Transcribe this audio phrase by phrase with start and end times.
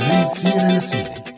[0.00, 0.26] من
[0.80, 1.33] سيرة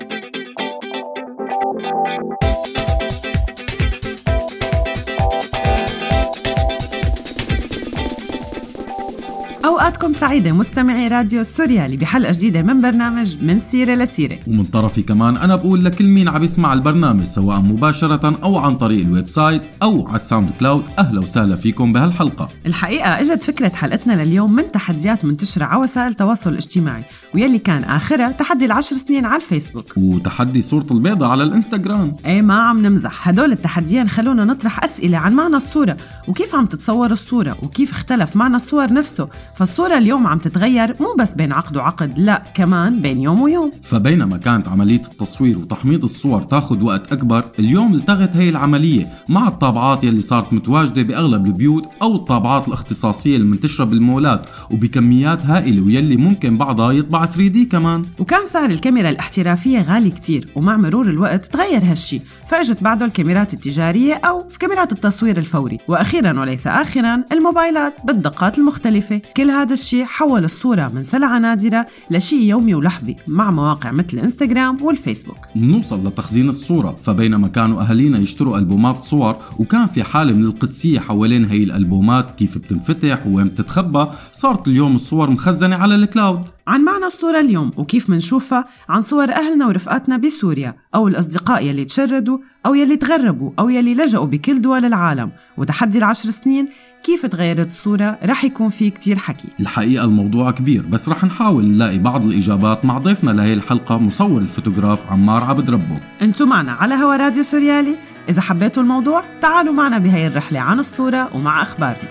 [9.67, 14.39] أوقاتكم سعيدة مستمعي راديو سوريالي بحلقة جديدة من برنامج من سيرة لسيرة.
[14.47, 19.01] ومن طرفي كمان أنا بقول لكل مين عم يسمع البرنامج سواء مباشرة أو عن طريق
[19.01, 20.85] ال website أو على ال SoundCloud.
[20.99, 22.49] أهلا وسهلا فيكم بهالحلقة.
[22.67, 27.05] الحقيقة إجت فكرة حلقتنا لليوم من تحديات منتشرة على وسائل التواصل الاجتماعي
[27.35, 29.93] ويلي كان آخرها تحدي العشر سنين على الفيسبوك.
[29.97, 32.17] وتحدي صورة البيضة على الإنستغرام.
[32.27, 33.29] إيه ما عم نمزح.
[33.29, 35.97] هدول التحديين خلونا نطرح أسئلة عن معنى الصورة
[36.29, 39.29] وكيف عم تتصور الصورة وكيف اختلف معنى الصور نفسه.
[39.57, 43.71] فالصورة اليوم عم تتغير مو بس بين عقد وعقد لا كمان بين يوم ويوم.
[43.83, 50.05] فبينما كانت عملية التصوير وتحميض الصور تاخد وقت أكبر اليوم التغت هي العملية مع الطابعات
[50.05, 56.93] يلي صارت متواجدة بأغلب البيوت أو الطابعات الاختصاصية المنتشرة بالمولات وبكميات هائلة ويلي ممكن بعضها
[56.93, 58.05] يطبع 3D كمان.
[58.19, 62.21] وكان سعر الكاميرا الاحترافية غالي كتير ومع مرور الوقت تغير هالشي.
[62.49, 65.79] فإجت بعده الكاميرات التجارية أو في كاميرات التصوير الفوري.
[65.89, 69.21] وأخيرا وليس آخرا الموبايلات بالدقات المختلفة.
[69.37, 74.83] كل هذا الشي حول الصورة من سلعة نادرة لشي يومي ولحظي مع مواقع مثل الانستغرام
[74.83, 75.37] والفيسبوك.
[75.57, 81.45] بنوصل لتخزين الصورة فبينما كانوا أهالينا يشتروا ألبومات صور وكان في حالة من القدسية حوالين
[81.45, 86.45] هي الألبومات كيف بتنفتح وين بتتخبى صارت اليوم الصور مخزنة على ال cloud.
[86.67, 92.39] عن معنى الصورة اليوم وكيف منشوفها؟ عن صور أهلنا ورفقاتنا بسوريا أو الأصدقاء يلي تشردوا
[92.67, 95.33] أو يلي تغربوا أو يلي لجأوا بكل دول العالم.
[95.59, 96.69] وتحدي العشر سنين
[97.07, 99.49] كيف تغيرت الصورة؟ رح يكون في كتير حكي.
[99.61, 105.13] الحقيقة الموضوع كبير بس رح نحاول نلاقي بعض الإجابات مع ضيفنا لهي الحلقة مصور الفوتوغراف
[105.13, 106.01] عمار عبد ربه.
[106.23, 107.99] انتو معنا على هوا راديو سوريالي.
[108.29, 112.09] إذا حبيتوا الموضوع تعالوا معنا بهي الرحلة عن الصورة ومع أخبارنا.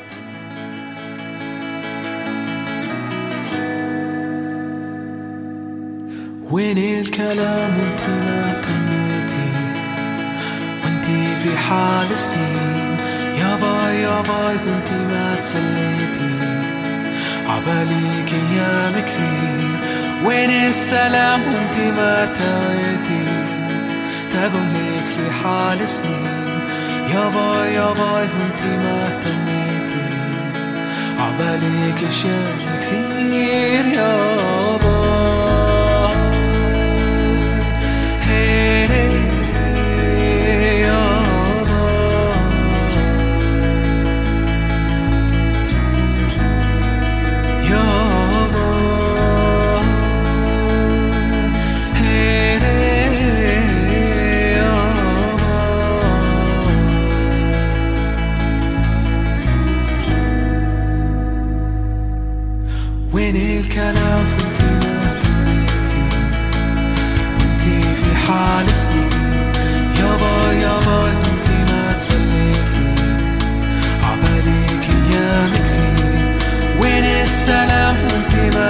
[6.52, 9.52] وين الكلام وانت ما تميتي؟
[10.84, 12.95] وانتي في حال سنين.
[13.46, 14.58] يا باي يا باي
[15.08, 16.36] ما تسليتي
[17.48, 19.80] عباليك أيام كثير
[20.26, 23.24] وين السلام وانتي ما ارتويتي
[24.32, 26.60] تقول لك في حال سنين
[27.14, 28.28] يا باي يا باي
[28.78, 30.10] ما اهتميتي
[31.20, 34.55] عباليك اشياء كثير يا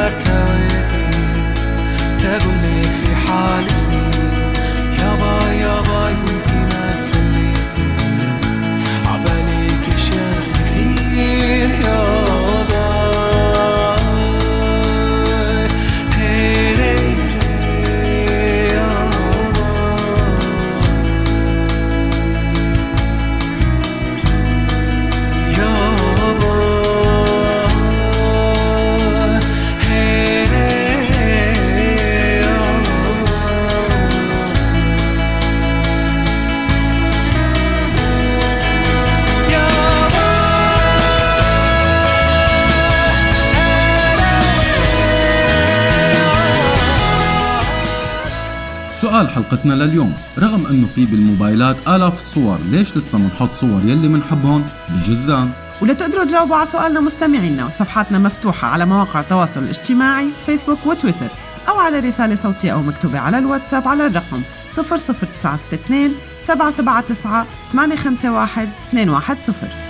[0.05, 0.44] وانتي
[49.35, 50.13] حلقتنا لليوم.
[50.39, 55.49] رغم انه في بالموبايلات آلاف الصور ليش لسه منحط صور يلي منحبهم؟ بالجزدان
[55.81, 61.27] ولتقدروا تجاوبوا على سؤالنا مستمعينا صفحاتنا مفتوحة على مواقع التواصل الاجتماعي فيسبوك وتويتر
[61.69, 64.41] أو على رسالة صوتية أو مكتوبة على الواتساب على الرقم
[64.75, 69.84] 00962 779 851 210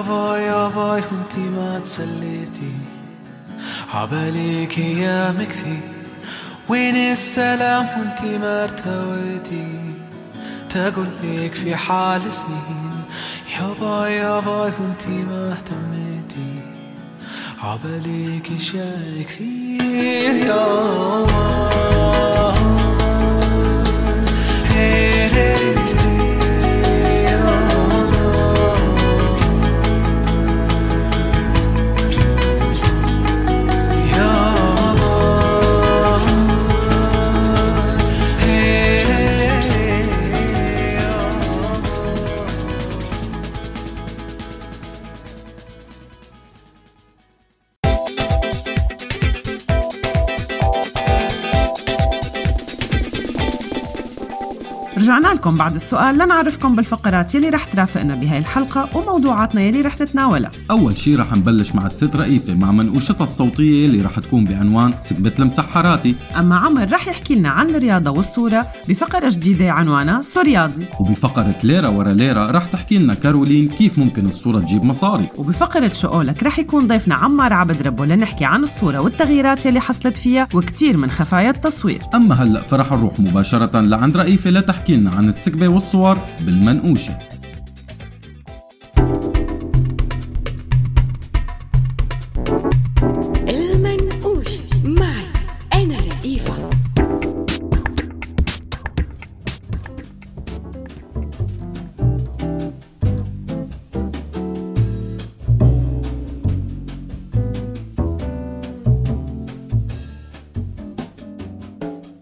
[0.00, 2.72] باي يا باي وانتي ما تسليتي.
[3.94, 5.80] عباليك أيام كثير
[6.68, 9.94] وين السلام؟ وانتي ما ارتويتي.
[10.70, 13.02] تقول لك في حال سنين.
[13.60, 16.60] يا باي يا باي وانتي ما اهتميتي.
[17.62, 21.89] عباليك اشياء كثير يا
[55.60, 60.50] بعد السؤال لنعرفكم بالفقرات يلي رح ترافقنا بهاي الحلقة وموضوعاتنا يلي رح نتناولها.
[60.70, 65.32] أول شي رح نبلش مع الست رئيفة مع منقوشتها الصوتية اللي رح تكون بعنوان سكبة
[65.38, 71.88] المسحراتي أما عمر رح يحكي لنا عن الرياضة والصورة بفقرة جديدة عنوانها سورياضي وبفقرة ليرة
[71.88, 75.26] ورا ليرة رح تحكي لنا كارولين كيف ممكن الصورة تجيب مصاري.
[75.36, 80.48] وبفقرة شؤولك رح يكون ضيفنا عمار عبد ربو لنحكي عن الصورة والتغييرات يلي حصلت فيها
[80.54, 82.02] وكتير من خفايا التصوير.
[82.14, 87.18] أما هلأ فرح نروح مباشرة لعند رئيفة لتحكي لنا عن السكبة والصور بالمنقوشة.
[93.48, 95.24] المنقوش معي
[95.74, 96.70] أنا رئيفة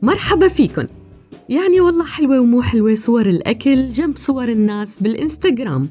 [0.03, 0.89] مرحبا فيكن.
[1.49, 5.89] يعني والله حلوة ومو حلوة صور الأكل جنب صور الناس بالإنستغرام.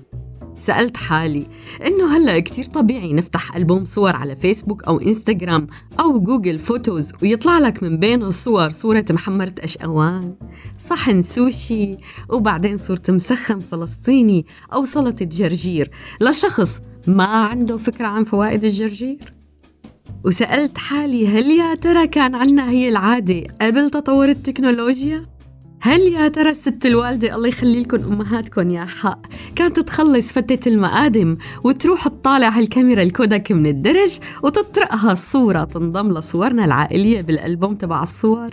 [0.59, 1.47] سألت حالي
[1.85, 5.67] إنه هلأ كتير طبيعي نفتح ألبوم صور على فيسبوك أو إنستغرام
[5.99, 10.35] أو Google Photos ويطلع لك من بين الصور صورة محمرة أشقوان
[10.79, 11.97] صحن سوشي
[12.29, 15.91] وبعدين صورة مسخن فلسطيني أو سلطة جرجير.
[16.21, 19.33] لشخص ما عنده فكرة عن فوائد الجرجير.
[20.25, 25.36] وسألت حالي هل يا ترى كان عنا هي العادة قبل تطور التكنولوجيا؟
[25.81, 29.21] هل يا ترى الست الوالدة الله يخلي لكم أمهاتكم يا حق
[29.55, 37.21] كانت تخلص فتة المقادم وتروح تطالع هالكاميرا الكودك من الدرج وتطرقها الصورة تنضم لصورنا العائلية
[37.21, 38.49] بالألبوم تبع الصور.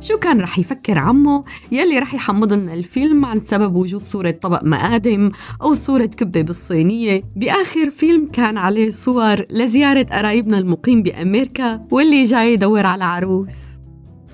[0.00, 4.64] شو كان رح يفكر عمو؟ يلي رح يحمض لنا الفيلم عن سبب وجود صورة طبق
[4.64, 5.30] مقادم
[5.62, 7.22] أو صورة كبة بالصينية.
[7.36, 13.78] بآخر فيلم كان عليه صور لزيارة قرايبنا المقيم بأمريكا واللي جاي يدور على عروس.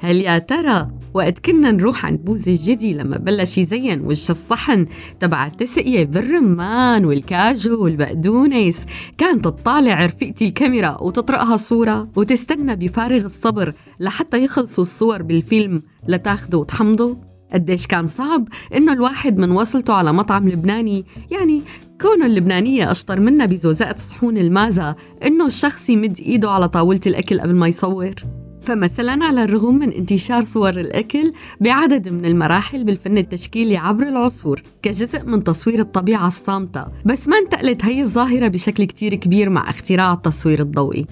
[0.01, 4.87] هل يا ترى وقت كنا نروح عند بوز الجدي لما بلش يزين وش الصحن
[5.21, 8.87] تبع التسقية بالرمان والكاجو والبقدونس.
[9.19, 17.33] كانت تطالع رفيقتي الكاميرا وتطرقها صورة وتستنى بفارغ الصبر لحتى يخلصوا الصور بالفيلم لتاخده وتحمضه
[17.53, 21.63] قديش كان صعب إنه الواحد من وصلته على مطعم لبناني يعني
[22.01, 24.95] كونه اللبنانية أشطر منا بزوزقة صحون المازا
[25.27, 28.15] إنه الشخص يمد إيده على طاولة الأكل قبل ما يصور.
[28.63, 35.25] فمثلا على الرغم من انتشار صور الأكل بعدد من المراحل بالفن التشكيلي عبر العصور كجزء
[35.25, 36.87] من تصوير الطبيعة الصامتة.
[37.05, 41.07] بس ما انتقلت هي الظاهرة بشكل كتير كبير مع اختراع التصوير الضوئي.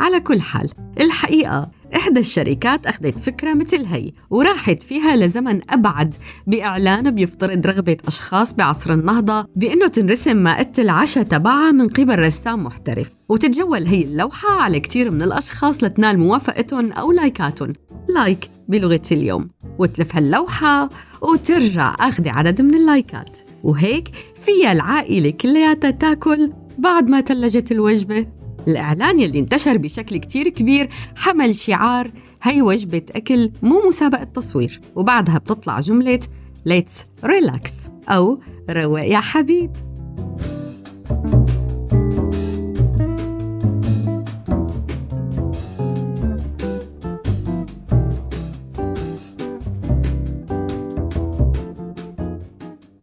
[0.00, 0.68] على كل حال
[1.00, 6.14] الحقيقة إحدى الشركات أخذت فكرة مثل هي وراحت فيها لزمن أبعد
[6.46, 13.10] بإعلان بيفترض رغبة أشخاص بعصر النهضة بأنه تنرسم مائدة العشاء تبعها من قبل رسام محترف.
[13.28, 17.72] وتتجول هي اللوحة على كتير من الأشخاص لتنال موافقتهم أو لايكاتهم.
[18.08, 19.50] like بلغة اليوم.
[19.78, 20.88] وتلف هاللوحة
[21.22, 23.38] وترجع أخذ عدد من اللايكات.
[23.62, 28.26] وهيك فيها العائلة كلياتها تاكل بعد ما تلجت الوجبة.
[28.68, 32.10] الإعلان يلي انتشر بشكل كتير كبير حمل شعار
[32.42, 36.20] هي وجبة أكل مو مسابقة تصوير وبعدها بتطلع جملة
[36.66, 37.74] let's relax
[38.08, 38.40] أو
[38.70, 39.70] رواق يا حبيب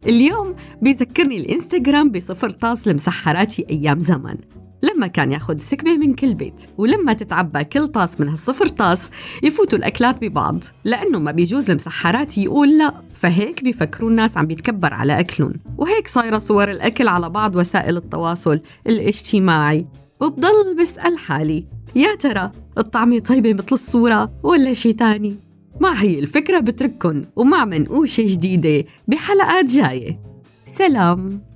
[0.06, 4.38] اليوم بيذكرني الإنستغرام بصفر طاس لمسحراتي أيام زمان
[4.82, 9.10] لما كان ياخد سكبة من كل بيت ولما تتعبى كل طاس من هالصفر طاس
[9.42, 10.64] يفوتوا الأكلات ببعض.
[10.84, 12.94] لأنه ما بيجوز لمسحراتي يقول لا.
[13.14, 15.54] فهيك بيفكروا الناس عم بيتكبر على أكلهم.
[15.78, 19.86] وهيك صايرة صور الأكل على بعض وسائل التواصل الاجتماعي.
[20.20, 21.64] وبضل بسأل حالي
[21.96, 25.36] يا ترى الطعمة طيبة مثل الصورة ولا شي تاني؟
[25.80, 30.20] مع هي الفكرة بترككن؟ ومع منقوشة جديدة بحلقات جاية.
[30.66, 31.47] سلام.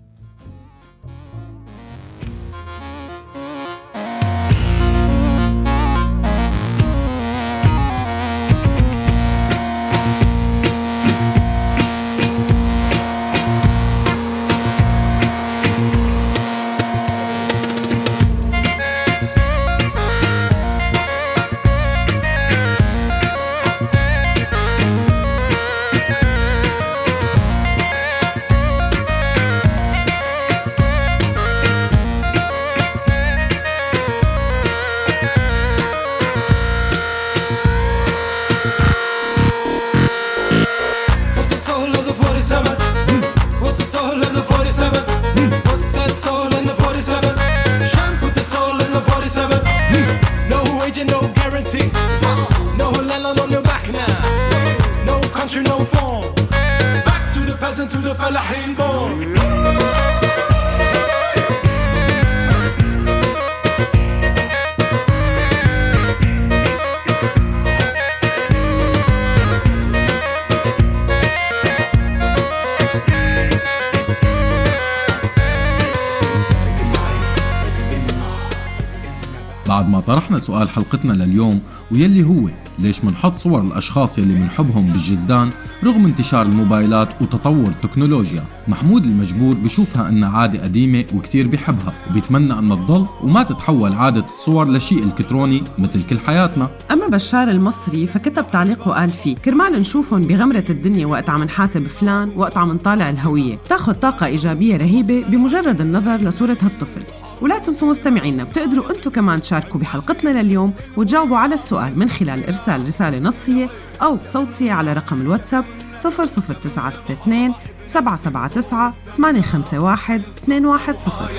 [80.42, 85.50] سؤال حلقتنا لليوم ويلي هو ليش منحط صور الأشخاص يلي منحبهم بالجزدان
[85.84, 92.76] رغم انتشار الموبايلات وتطور التكنولوجيا محمود المجبور بشوفها إنها عادة قديمة وكتير بيحبها وبيتمنى إنها
[92.76, 96.68] تضل وما تتحول عادة الصور لشيء إلكتروني مثل كل حياتنا.
[96.90, 102.30] أما بشار المصري فكتب تعليق وقال فيه كرمال نشوفهم بغمرة الدنيا وقت عم نحاسب فلان
[102.36, 103.58] وقت عم نطالع الهوية.
[103.68, 107.02] تاخد طاقة إيجابية رهيبة بمجرد النظر لصورة هالطفل.
[107.42, 112.86] ولا تنسوا مستمعينا بتقدروا أنتم كمان تشاركوا بحلقتنا لليوم وتجاوبوا على السؤال من خلال إرسال
[112.86, 113.68] رسالة نصية
[114.02, 115.64] أو صوتيه على رقم الواتساب
[116.02, 117.54] 00962
[117.88, 121.30] 779 851 210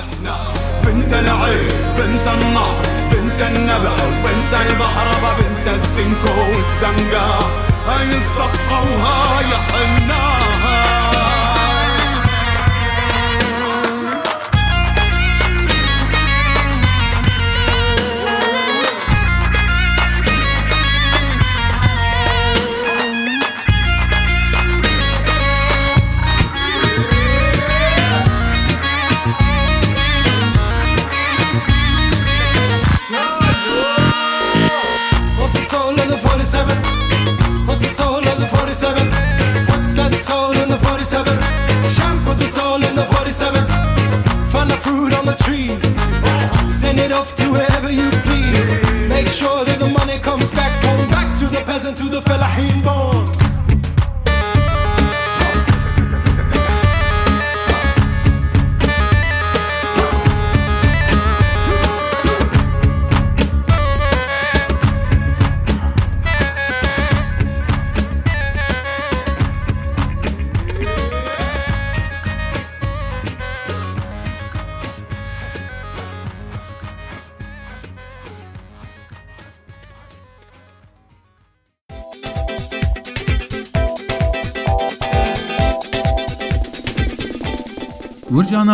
[0.86, 1.68] بنت العين
[1.98, 2.76] بنت النار
[3.12, 3.96] بنت النبع
[4.26, 5.08] بنت البحر
[5.40, 7.40] بنت السنكو والسنقا
[7.88, 10.33] هاي الصفقة وهاي حناها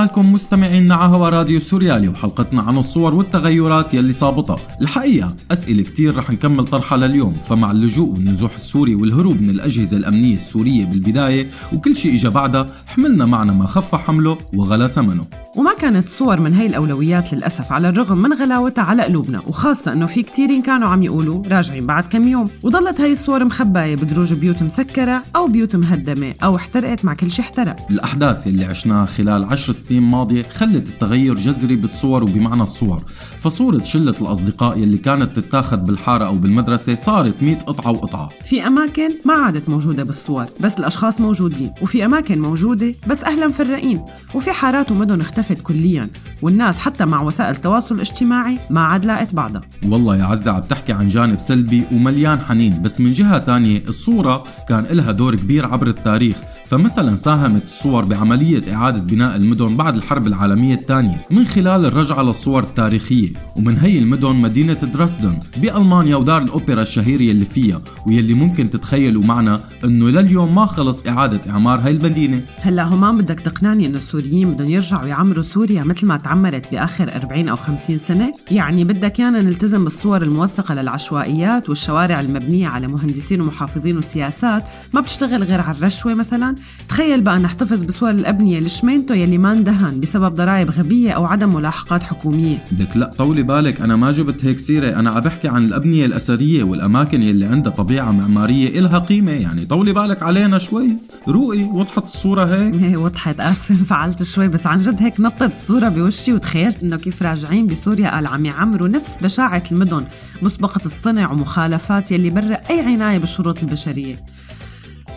[0.09, 4.57] ورجعنا لكم مستمعينا على هوا راديو سوريالي وحلقتنا عن الصور والتغيرات يلي صابتها.
[4.81, 10.35] الحقيقة أسئلة كتير رح نكمل طرحها لليوم فمع اللجوء والنزوح السوري والهروب من الأجهزة الأمنية
[10.35, 15.25] السورية بالبداية وكل شيء إجا بعدها حملنا معنا ما خف حمله وغلا ثمنه.
[15.55, 20.05] وما كانت الصور من هي الأولويات للأسف على الرغم من غلاوتها على قلوبنا وخاصة أنه
[20.05, 22.47] في كتيرين كانوا عم يقولوا راجعين بعد كم يوم.
[22.63, 27.41] وضلت هاي الصور مخباية بدروج بيوت مسكرة أو بيوت مهدمة أو احترقت مع كل شي
[27.41, 27.75] احترق.
[27.91, 33.03] الأحداث يلي عشناها خلال عشر سنين ماضية خلت التغير جذري بالصور وبمعنى الصور.
[33.39, 38.29] فصورة شلة الأصدقاء يلي كانت تتاخد بالحارة أو بالمدرسة صارت 100 قطعة وقطعة.
[38.45, 41.73] في أماكن ما عادت موجودة بالصور بس الأشخاص موجودين.
[41.81, 46.07] وفي أماكن موجودة بس أهلا مفرقين وفي حارات ومدن اختفت كليا
[46.41, 49.61] والناس حتى مع وسائل التواصل الاجتماعي ما عاد لاقت بعضها.
[49.85, 54.43] والله يا عزة عم تحكي عن جانب سلبي ومليان حنين بس من جهة تانية الصورة
[54.69, 56.35] كان إلها دور كبير عبر التاريخ.
[56.69, 62.63] فمثلا ساهمت الصور بعملية إعادة بناء المدن بعد الحرب العالمية الثانية من خلال الرجعة للصور
[62.63, 69.23] التاريخية ومن هي المدن مدينة دراسدن بألمانيا ودار الأوبرا الشهيرة يلي فيها ويلي ممكن تتخيلوا
[69.23, 74.53] معنا أنه لليوم ما خلص إعادة إعمار هاي المدينة هلأ همان بدك تقنعني إنه السوريين
[74.53, 79.41] بدهم يرجعوا يعمروا سوريا مثل ما تعمرت بآخر 40 أو 50 سنة؟ يعني بدك يانا
[79.41, 86.13] نلتزم بالصور الموثقة للعشوائيات والشوارع المبنية على مهندسين ومحافظين وسياسات ما بتشتغل غير على الرشوة
[86.13, 86.58] مثلا؟
[86.89, 92.03] تخيل بقى نحتفظ بصور الأبنية لشمينتو يلي ما اندهن بسبب ضرائب غبية أو عدم ملاحقات
[92.03, 92.57] حكومية.
[92.71, 96.63] بدك لا طولي بالك أنا ما جبت هيك سيرة أنا عم بحكي عن الأبنية الأثرية
[96.63, 100.89] والأماكن يلي عندها طبيعة معمارية إلها قيمة يعني طولي بالك علينا شوي.
[101.27, 105.89] روقي وضحت الصورة هيك؟ إيه وضحت آسفة انفعلت شوي بس عن جد هيك نطت الصورة
[105.89, 110.03] بوشي وتخيلت إنه كيف راجعين بسوريا قال عم يعمروا نفس بشاعة المدن
[110.41, 114.25] مسبقة الصنع ومخالفات يلي برا أي عناية بالشروط البشرية.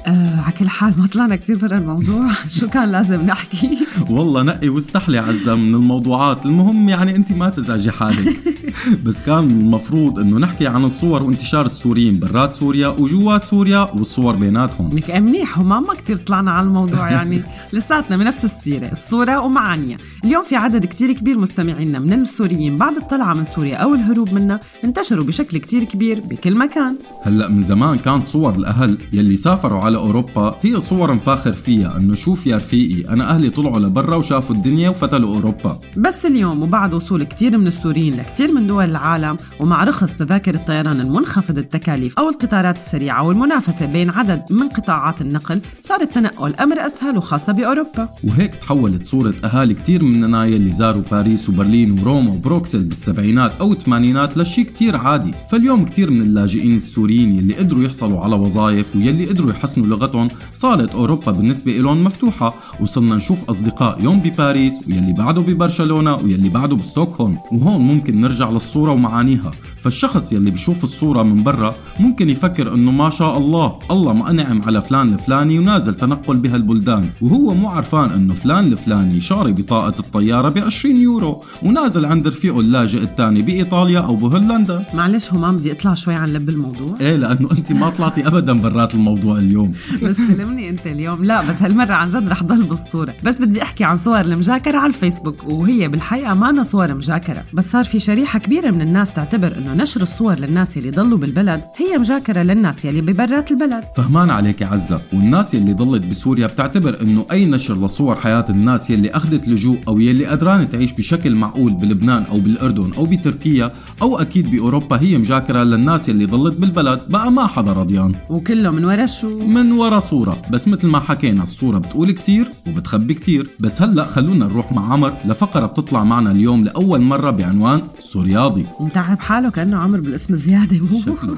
[0.07, 2.31] آه على كل حال ما طلعنا كتير برا الموضوع.
[2.59, 3.79] شو كان لازم نحكي؟
[4.11, 6.47] والله نقي واستحلي عزة من الموضوعات.
[6.47, 8.37] المهم يعني أنت ما تزعجي حالك.
[9.05, 14.97] بس كان المفروض إنه نحكي عن الصور وانتشار السوريين برات سوريا وجوات سوريا والصور بيناتهم.
[14.97, 15.59] لك منيح.
[15.59, 17.43] وما ما كتير طلعنا على الموضوع يعني.
[17.73, 18.87] لساتنا بنفس السيرة.
[18.93, 19.99] الصورة ومعانيها.
[20.25, 22.77] اليوم في عدد كتير كبير مستمعينا من السوريين.
[22.77, 26.97] بعد الطلعة من سوريا أو الهروب منها انتشروا بشكل كتير كبير بكل مكان.
[27.23, 31.97] هلأ من زمان كانت صور الأهل يلي سافروا على على أوروبا هي صور مفاخر فيها
[31.97, 35.79] أنه شوف يا رفيقي أنا أهلي طلعوا لبرا وشافوا الدنيا وفتلوا أوروبا.
[35.97, 41.01] بس اليوم وبعد وصول كتير من السوريين لكتير من دول العالم ومع رخص تذاكر الطيران
[41.01, 47.17] المنخفض التكاليف أو القطارات السريعة والمنافسة بين عدد من قطاعات النقل صار التنقل أمر أسهل
[47.17, 48.09] وخاصة بأوروبا.
[48.25, 54.39] وهيك تحولت صورة أهالي كتير مننا يلي زاروا باريس وبرلين وروما وبروكسل بالسبعينات أو الثمانينات
[54.39, 55.35] لشي كتير عادي.
[55.51, 60.95] فاليوم كتير من اللاجئين السوريين يلي قدروا يحصلوا على وظائف ويلي قدروا يحسنوا لغتهم صارت
[60.95, 62.55] أوروبا بالنسبة لهم مفتوحة.
[62.81, 67.37] وصلنا نشوف أصدقاء يوم بباريس ويلي بعده ببرشلونة ويلي بعده بستوكهولم.
[67.53, 69.51] وهون ممكن نرجع للصورة ومعانيها.
[69.79, 74.63] فالشخص يلي بشوف الصورة من برا ممكن يفكر إنه ما شاء الله الله ما أنعم
[74.63, 77.11] على فلان الفلاني ونازل تنقل بهالبلدان.
[77.23, 82.61] وهو مو عرفان إنه فلان الفلاني شاري بطاقة الطيارة ب 20 يورو ونازل عند رفيقه
[82.61, 84.87] اللاجئ الثاني بإيطاليا أو بهولندا.
[84.95, 88.53] معلش هو ما بدي أطلع شوي عن لب الموضوع؟ إيه لأنه انت ما طلعتي ابدا
[88.53, 89.72] برات الموضوع اليوم.
[90.03, 91.25] بس سلمني انت اليوم.
[91.25, 93.15] لا بس هالمرة عن جد رح ضل بالصورة.
[93.25, 97.45] بس بدي احكي عن صور المجاكرة على الفيسبوك وهي بالحقيقة ما صور مجاكرة.
[97.55, 101.61] بس صار في شريحة كبيرة من الناس تعتبر إنه نشر الصور للناس يلي ضلوا بالبلد
[101.77, 103.85] هي مجاكرة للناس يلي ببرات البلد.
[103.97, 105.01] فهمان عليك يا عزة.
[105.13, 109.99] والناس يلي ضلت بسوريا بتعتبر إنه أي نشر لصور حياة الناس يلي أخذت لجوء أو
[109.99, 115.63] يلي قدران تعيش بشكل معقول بلبنان أو بالأردن أو بتركيا أو أكيد بأوروبا هي مجاكرة
[115.63, 117.01] للناس يلي ضلت بالبلد.
[117.09, 120.43] بقى ما حدا رضيان وكله من ورا شو؟ من ورا صورة.
[120.51, 123.51] بس مثل ما حكينا الصورة بتقول كتير وبتخبي كتير.
[123.61, 129.21] بس هلأ خلونا نروح مع عمر لفقرة بتطلع معنا اليوم لأول مرة بعنوان سورياضي متعب
[129.21, 130.81] حاله كأنه عمر بالاسم زيادة.
[131.07, 131.37] شكله.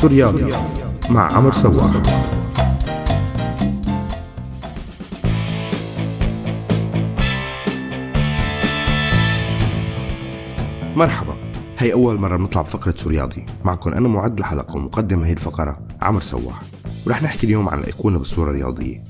[0.00, 0.52] سوريالي
[1.10, 2.02] مع عمر سواح
[10.96, 11.31] مرحبا.
[11.82, 13.46] هي أول مرة بنطلع بفقرة سورياضي.
[13.64, 16.62] معكم أنا معد الحلقة ومقدم هي الفقرة عمر سواح.
[17.06, 19.04] ورح نحكي اليوم عن الأيقونة بالصورة الرياضية.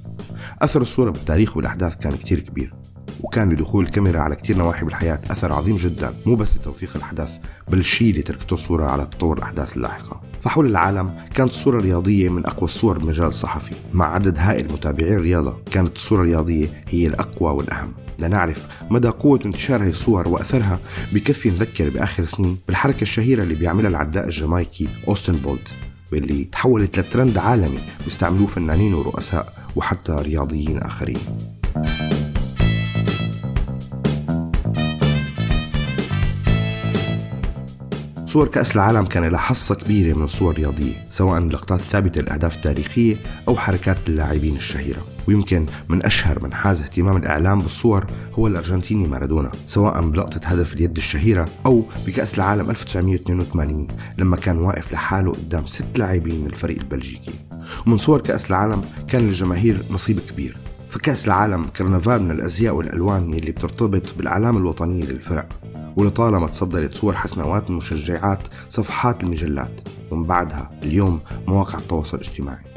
[0.63, 2.75] أثر الصورة بالتاريخ والأحداث كان كتير كبير
[3.21, 7.31] وكان لدخول الكاميرا على كتير نواحي بالحياة أثر عظيم جدا مو بس لتوثيق الأحداث
[7.69, 10.21] بل الشيء اللي تركته الصورة على تطور الأحداث اللاحقة.
[10.41, 15.57] فحول العالم كانت الصورة الرياضية من أقوى الصور بالمجال الصحفي مع عدد هائل متابعي الرياضة
[15.71, 17.93] كانت الصورة الرياضية هي الأقوى والأهم.
[18.19, 20.79] لنعرف مدى قوة انتشار هذه الصور وأثرها
[21.13, 25.69] بكفي نذكر بآخر سنين بالحركة الشهيرة اللي بيعملها العداء الجامايكي أوستن بولت
[26.13, 31.19] واللي تحولت لترند عالمي بيستعملوه فنانين ورؤساء وحتى رياضيين آخرين.
[38.27, 43.17] صور كأس العالم كان لها حصة كبيرة من الصور الرياضية سواء لقطات ثابتة الأهداف التاريخية
[43.49, 45.12] أو حركات اللاعبين الشهيرة.
[45.29, 50.97] ويمكن من أشهر من حاز اهتمام الإعلام بالصور هو الأرجنتيني مارادونا سواء بلقطة هدف اليد
[50.97, 53.87] الشهيرة أو بكأس العالم 1982
[54.19, 57.33] لما كان واقف لحاله قدام ست لاعبين الفريق البلجيكي.
[57.87, 60.57] ومن صور كأس العالم كان للجماهير نصيب كبير.
[60.89, 65.49] فكأس العالم كرنفال من الأزياء والألوان اللي بترتبط بالأعلام الوطنية للفرق
[65.97, 69.81] ولطالما تصدرت صور حسنوات المشجعات صفحات المجلات
[70.11, 72.72] ومن بعدها اليوم مواقع التواصل الاجتماعي.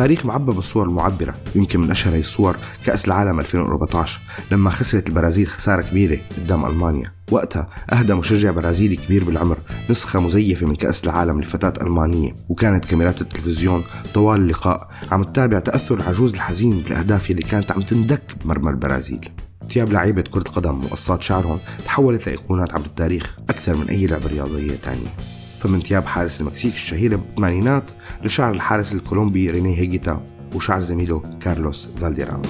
[0.00, 5.48] تاريخ معبى بالصور المعبرة يمكن من أشهر هي الصور كأس العالم 2014 لما خسرت البرازيل
[5.48, 7.12] خسارة كبيرة قدام ألمانيا.
[7.30, 9.58] وقتها أهدى مشجع برازيلي كبير بالعمر
[9.90, 13.84] نسخة مزيفة من كأس العالم لفتاة ألمانية وكانت كاميرات التلفزيون
[14.14, 19.30] طوال اللقاء عم تتابع تأثر العجوز الحزين بالأهداف اللي كانت عم تندك بمرمى البرازيل.
[19.70, 24.74] ثياب لعيبة كرة قدم وقصات شعرهم تحولت لأيقونات عبر التاريخ أكثر من أي لعبة رياضية
[24.82, 25.39] تانية.
[25.60, 27.84] فمن ثياب حارس المكسيك الشهيرة بالثمانينات
[28.24, 30.22] لشعر الحارس الكولومبي ريني هيجيتا
[30.54, 32.42] وشعر زميله كارلوس فالديراما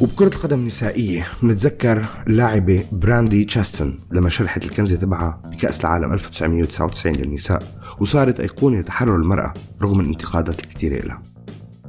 [0.00, 7.62] وبكرة القدم النسائية بنتذكر اللاعبة براندي تشاستن لما شرحت الكنزة تبعها بكأس العالم 1999 للنساء
[8.00, 11.22] وصارت أيقونة لتحرر المرأة رغم الانتقادات الكثيرة لها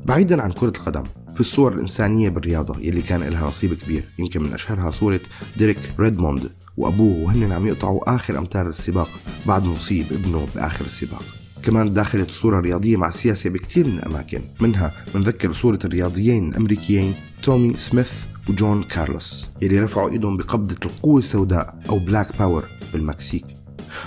[0.06, 1.04] بعيدا عن كرة القدم
[1.34, 5.20] في الصور الإنسانية بالرياضة يلي كان لها نصيب كبير يمكن من أشهرها صورة
[5.58, 9.10] ديريك ريدموند وأبوه وهن عم يقطعوا آخر أمتار السباق
[9.46, 11.24] بعد مصيب ابنه بآخر السباق.
[11.64, 17.74] كمان داخلت الصورة الرياضية مع السياسة بكثير من الأماكن منها بنذكر صورة الرياضيين الأمريكيين تومي
[17.78, 18.12] سميث
[18.50, 23.46] وجون كارلوس يلي رفعوا إيدهم بقبضة القوة السوداء أو black power بالمكسيك.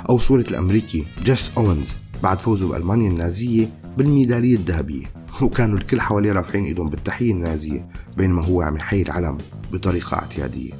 [0.09, 1.89] أو صورة الأمريكي جيس أوينز
[2.23, 5.16] بعد فوزه بألمانيا النازية بالميدالية الذهبية.
[5.43, 9.39] وكانوا الكل حواليه رافعين إيدهم بالتحية النازية بينما هو عم يحيي العلم
[9.73, 10.73] بطريقة اعتيادية.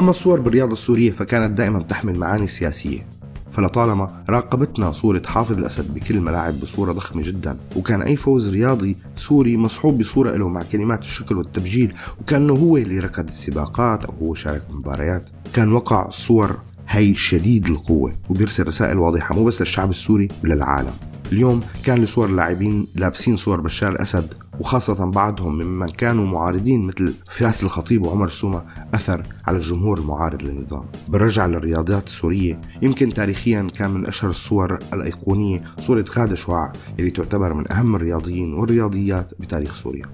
[0.00, 3.06] أما الصور بالرياضة السورية فكانت دائما تحمل معاني سياسية
[3.50, 9.56] فلطالما راقبتنا صورة حافظ الأسد بكل الملاعب بصورة ضخمة جدا وكان أي فوز رياضي سوري
[9.56, 14.62] مصحوب بصورة له مع كلمات الشكر والتبجيل وكأنه هو اللي ركض السباقات أو هو شارك
[14.68, 16.58] بالمباريات كان وقع صور
[16.88, 21.09] هي شديد القوة وبيرسل رسائل واضحة مو بس للشعب السوري وللعالم.
[21.32, 27.62] اليوم كان لصور اللاعبين لابسين صور بشار الأسد وخاصة بعضهم ممن كانوا معارضين مثل فراس
[27.62, 28.62] الخطيب وعمر سومة
[28.94, 30.84] أثر على الجمهور المعارض للنظام.
[31.08, 37.54] بالرجعة للرياضيات السورية يمكن تاريخيا كان من أشهر الصور الأيقونية صورة غادة شعاع اللي تعتبر
[37.54, 40.06] من أهم الرياضيين والرياضيات بتاريخ سوريا.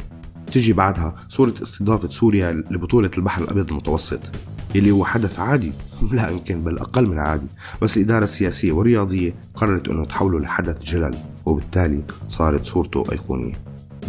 [0.52, 4.20] تجي بعدها صورة استضافة سوريا لبطولة البحر الأبيض المتوسط
[4.74, 5.72] يلي هو حدث عادي
[6.13, 7.47] لا يمكن بل أقل من عادي.
[7.83, 11.15] بس الإدارة السياسية والرياضية قررت أنه تحوله لحدث جلل
[11.47, 13.55] وبالتالي صارت صورته أيقونية.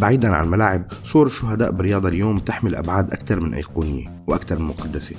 [0.00, 5.16] بعيدا عن الملاعب صور الشهداء بالرياضة اليوم تحمل أبعاد أكثر من أيقونية وأكثر من مقدسة.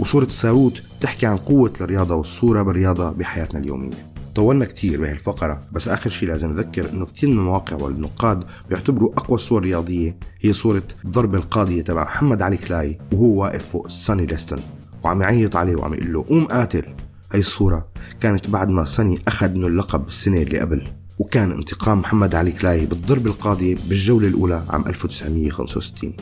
[0.00, 4.08] وصورة ساروت تحكي عن قوة الرياضة والصورة بالرياضة بحياتنا اليومية.
[4.34, 9.12] طولنا كتير بهي الفقرة بس آخر شيء لازم نذكر إنه كتير من المواقع والنقاد بيعتبروا
[9.16, 14.26] أقوى الصور الرياضية هي صورة الضربة القاضية تبع محمد علي كلاي وهو واقف فوق ساني
[14.26, 14.58] ليستون
[15.04, 16.84] وعم يعيط عليه وعم يقول له قوم قاتل.
[17.32, 17.88] هي الصورة
[18.20, 22.86] كانت بعد ما ساني أخذ منه اللقب السنة اللي قبل وكان انتقام محمد علي كلاي
[22.86, 26.12] بالضربة القاضية بالجولة الأولى عام 1965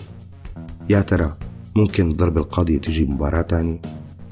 [0.91, 1.37] يا ترى
[1.77, 3.81] ممكن الضربة القاضية تجي مباراة تانية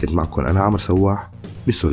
[0.01, 1.31] كنت معكم أنا عمر سواح
[1.69, 1.91] بسو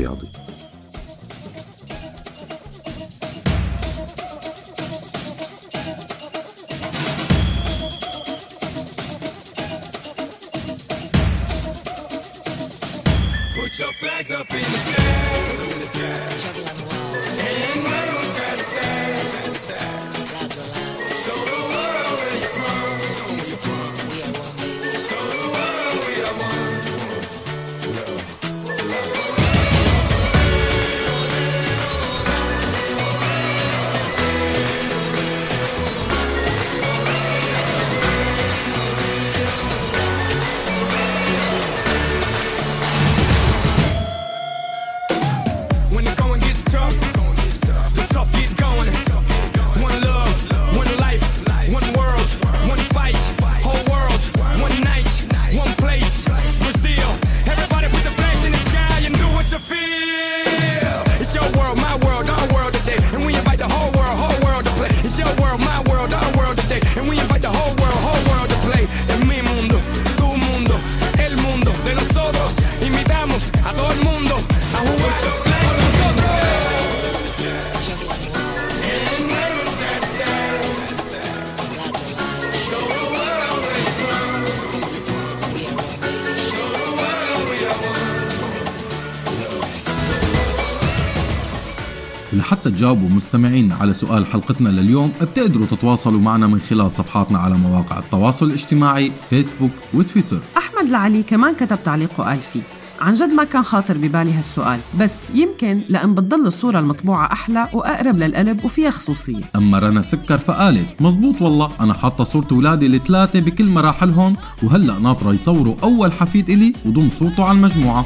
[93.32, 98.46] تجاوبوا مستمعين على سؤال حلقتنا لليوم بتقدروا تتواصلوا معنا من خلال صفحاتنا على مواقع التواصل
[98.46, 100.40] الاجتماعي فيسبوك وتويتر.
[100.58, 102.62] أحمد العلي كمان كتب تعليق وقال فيه
[103.02, 108.18] عن جد ما كان خاطر ببالي هالسؤال بس يمكن لأن بتضل الصورة المطبوعة أحلى وأقرب
[108.18, 109.44] للقلب وفيها خصوصية.
[109.56, 115.34] أما رنا سكر فقالت مزبوط والله أنا حاطة صورة ولادي الثلاثة بكل مراحلهم وهلأ ناطرة
[115.34, 118.06] يصوروا أول حفيد إلي وضم صورته على المجموعة.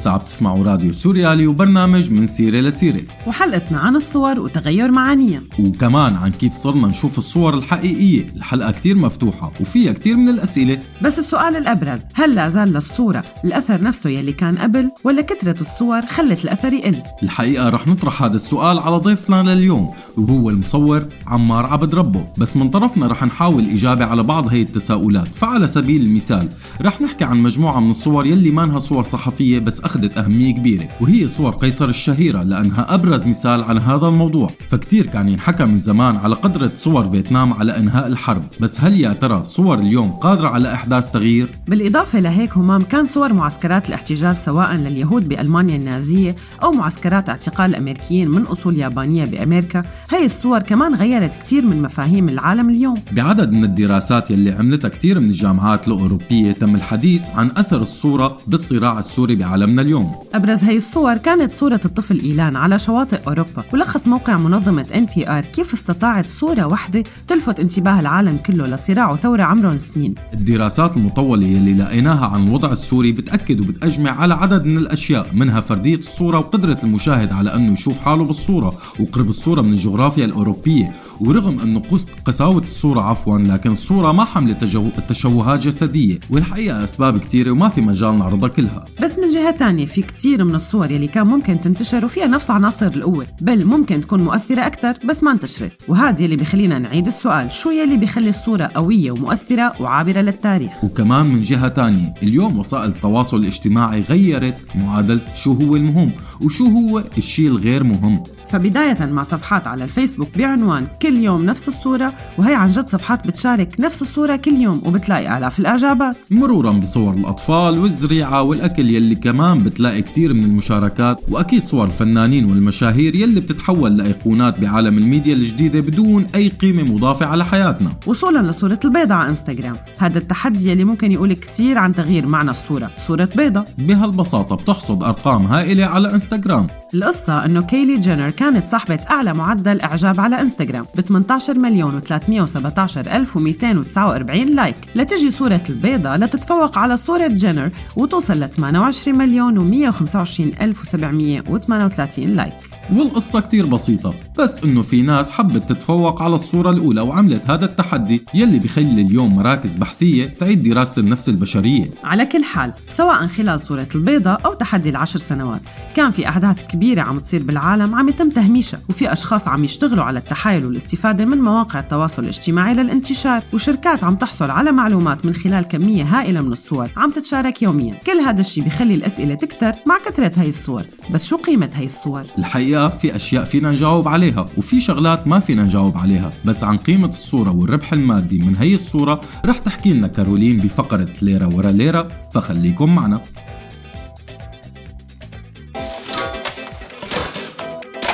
[0.00, 3.00] لسه عم تسمعوا راديو سوريالي وبرنامج من سيرة لسيرة.
[3.26, 5.42] وحلقتنا عن الصور وتغير معانيها.
[5.58, 8.26] وكمان عن كيف صرنا نشوف الصور الحقيقية.
[8.36, 10.78] الحلقة كتير مفتوحة وفيها كتير من الأسئلة.
[11.02, 16.02] بس السؤال الأبرز هل لا زال للصورة الأثر نفسه يلي كان قبل ولا كثرة الصور
[16.02, 21.94] خلت الأثر يقل؟ الحقيقة رح نطرح هذا السؤال على ضيفنا لليوم وهو المصور عمار عبد
[21.94, 22.26] ربه.
[22.38, 25.28] بس من طرفنا رح نحاول إجابة على بعض هي التساؤلات.
[25.28, 26.48] فعلى سبيل المثال
[26.82, 31.28] رح نحكي عن مجموعة من الصور يلي مانها صور صحفية بس أخذت أهمية كبيرة وهي
[31.28, 34.50] صور قيصر الشهيرة لأنها أبرز مثال عن هذا الموضوع.
[34.68, 38.42] فكتير كان ينحكى من زمان على قدرة صور فيتنام على إنهاء الحرب.
[38.60, 43.32] بس هل يا ترى صور اليوم قادرة على إحداث تغيير؟ بالإضافة لهيك همام كان صور
[43.32, 50.24] معسكرات الاحتجاز سواء لليهود بألمانيا النازية أو معسكرات اعتقال الأمريكيين من أصول يابانية بأمريكا هي
[50.24, 52.96] الصور كمان غيرت كتير من مفاهيم العالم اليوم.
[53.12, 58.98] بعدد من الدراسات يلي عملتها كتير من الجامعات الأوروبية تم الحديث عن أثر الصورة بالصراع
[58.98, 59.79] السوري بعالمنا.
[59.80, 60.14] اليوم.
[60.34, 65.72] أبرز هي الصور كانت صورة الطفل إيلان على شواطئ أوروبا ولخص موقع منظمة NPR كيف
[65.72, 70.14] استطاعت صورة واحدة تلفت انتباه العالم كله لصراع وثورة عمرهم سنين.
[70.34, 75.96] الدراسات المطولة يلي لقيناها عن الوضع السوري بتأكد وبتأجمع على عدد من الأشياء منها فردية
[75.96, 80.94] الصورة وقدرة المشاهد على أنه يشوف حاله بالصورة وقرب الصورة من الجغرافيا الأوروبية.
[81.20, 84.64] ورغم قس- قساوة الصورة عفوا لكن الصورة ما حملت
[85.08, 88.84] تشوهات جسدية والحقيقة أسباب كتيرة وما في مجال نعرضها كلها.
[89.02, 92.86] بس من جهة تانية في كتير من الصور يلي كان ممكن تنتشر وفيها نفس عناصر
[92.86, 95.82] القوة بل ممكن تكون مؤثرة أكثر بس ما انتشرت.
[95.88, 101.42] وهذا يلي بخلينا نعيد السؤال شو يلي بيخلي الصورة قوية ومؤثرة وعابرة للتاريخ؟ وكمان من
[101.42, 107.84] جهة تانية اليوم وسائل التواصل الاجتماعي غيرت معادلة شو هو المهم وشو هو الشيء الغير
[107.84, 108.22] مهم.
[108.50, 113.80] فبداية مع صفحات على الفيسبوك بعنوان كل يوم نفس الصورة وهي عن جد صفحات بتشارك
[113.80, 116.16] نفس الصورة كل يوم وبتلاقي آلاف الإعجابات.
[116.30, 123.14] مرورا بصور الأطفال والزريعة والأكل يلي كمان بتلاقي كتير من المشاركات وأكيد صور الفنانين والمشاهير
[123.14, 127.90] يلي بتتحول لأيقونات بعالم الميديا الجديدة بدون أي قيمة مضافة على حياتنا.
[128.06, 129.76] وصولا لصورة البيضة على إنستغرام.
[129.98, 132.90] هذا التحدي يلي ممكن يقول كتير عن تغيير معنى الصورة.
[133.06, 133.64] صورة بيضة.
[133.78, 136.66] بهالبساطة بتحصد أرقام هائلة على إنستغرام.
[136.94, 142.96] القصة إنه كيلي جينر كانت صاحبة أعلى معدل إعجاب على إنستغرام ب 18 مليون و317
[142.96, 144.76] ألف و249 like.
[144.94, 152.54] لتجي صورة البيضة لتتفوق على صورة جينر وتوصل ل 28 مليون و125 ألف و738 like.
[152.92, 158.22] والقصة كتير بسيطة بس إنه في ناس حبت تتفوق على الصورة الأولى وعملت هذا التحدي
[158.34, 161.90] يلي بخلي اليوم مراكز بحثية تعيد دراسة النفس البشرية.
[162.04, 165.62] على كل حال سواء خلال صورة البيضة أو تحدي العشر سنوات
[165.96, 170.18] كان في أحداث كبيرة عم تصير بالعالم عم يتم تهميشها وفي أشخاص عم يشتغلوا على
[170.18, 176.04] التحايل والاستفادة من مواقع التواصل الاجتماعي للانتشار وشركات عم تحصل على معلومات من خلال كمية
[176.04, 177.94] هائلة من الصور عم تتشارك يوميا.
[177.94, 180.82] كل هذا الشيء بخلي الأسئلة تكتر مع كثرة هي الصور.
[181.10, 185.62] بس شو قيمة هي الصور؟ الحقيقة في أشياء فينا نجاوب عليها وفي شغلات ما فينا
[185.62, 186.32] نجاوب عليها.
[186.44, 191.56] بس عن قيمة الصورة والربح المادي من هي الصورة رح تحكي لنا كارولين بفقرة ليرة
[191.56, 193.22] ورا ليرة فخليكم معنا.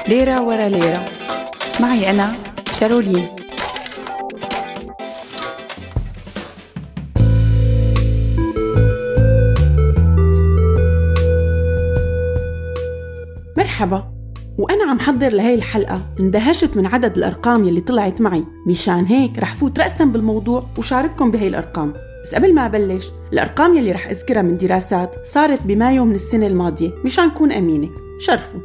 [0.09, 1.05] ليرة ورا ليرة.
[1.81, 2.33] معي أنا
[2.81, 3.29] كارولين.
[13.57, 14.05] مرحبا.
[14.59, 18.45] وأنا عم حضر لهي الحلقة اندهشت من عدد الأرقام يلي طلعت معي.
[18.67, 21.95] مشان هيك رح فوت رأسا بالموضوع وشارككم بهي الأرقام.
[22.23, 26.91] بس قبل ما أبلش الأرقام يلي رح أذكرها من دراسات صارت بمايو من السنة الماضية
[27.05, 27.91] مشان كون أمينة.
[28.19, 28.61] شرفوا.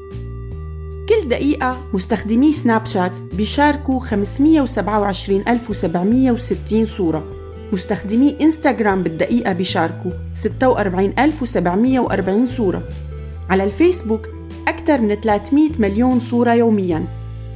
[1.12, 7.24] كل دقيقة مستخدمي سناب شات بيشاركوا 527760 صورة.
[7.74, 12.84] مستخدمي إنستغرام بالدقيقة بيشاركوا 46740 صورة.
[13.50, 14.30] على الفيسبوك
[14.68, 17.06] أكثر من 300 مليون صورة يومياً.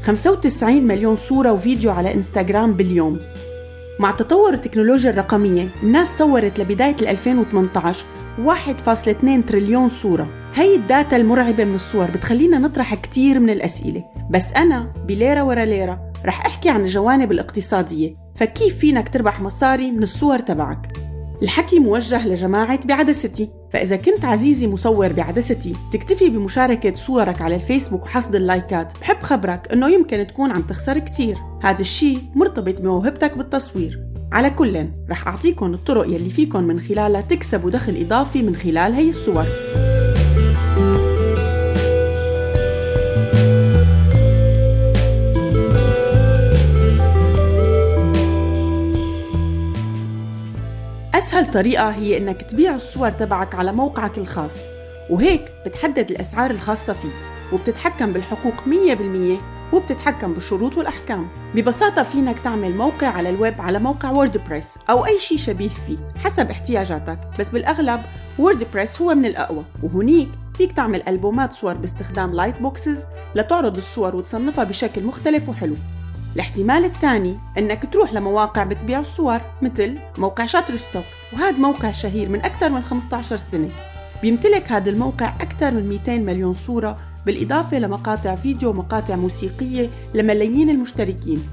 [0.03, 3.19] 95 مليون صورة وفيديو على إنستغرام باليوم.
[3.99, 8.05] مع تطور التكنولوجيا الرقمية الناس صورت لبداية 2018
[8.45, 10.27] 1.2 تريليون صورة.
[10.55, 14.03] هي ال data المرعبة من الصور بتخلينا نطرح كتير من الأسئلة.
[14.29, 20.03] بس أنا بليرة ورا ليرة رح أحكي عن الجوانب الاقتصادية فكيف فينك تربح مصاري من
[20.03, 20.93] الصور تبعك؟
[21.41, 28.35] الحكي موجه لجماعة بعدستي فإذا كنت عزيزي مصور بعدستي تكتفي بمشاركة صورك على الفيسبوك وحصد
[28.35, 28.99] اللايكات.
[29.01, 31.37] بحب خبرك أنه يمكن تكون عم تخسر كتير.
[31.63, 33.99] هذا الشيء مرتبط بموهبتك بالتصوير.
[34.31, 39.09] على كل رح أعطيكم الطرق يلي فيكن من خلالها تكسبوا دخل إضافي من خلال هي
[39.09, 39.45] الصور.
[51.15, 54.51] أسهل طريقة هي إنك تبيع الصور تبعك على موقعك الخاص
[55.09, 57.09] وهيك بتحدد الأسعار الخاصة فيه
[57.53, 61.27] وبتتحكم بالحقوق 100% وبتتحكم بالشروط والأحكام.
[61.55, 66.49] ببساطة فينك تعمل موقع على الويب على موقع ووردبريس أو أي شيء شبيه فيه حسب
[66.51, 67.99] احتياجاتك بس بالأغلب
[68.39, 69.63] ووردبريس هو من الأقوى.
[69.83, 75.75] وهنيك فيك تعمل ألبومات صور باستخدام lightboxes لتعرض الصور وتصنفها بشكل مختلف وحلو.
[76.35, 82.41] الاحتمال الثاني إنك تروح لمواقع بتبيع الصور مثل موقع شاتر ستوك وهذا موقع شهير من
[82.41, 83.69] أكثر من 15 سنة.
[84.21, 91.43] بيمتلك هذا الموقع أكثر من 200 مليون صورة بالإضافة لمقاطع فيديو ومقاطع موسيقية لملايين المشتركين.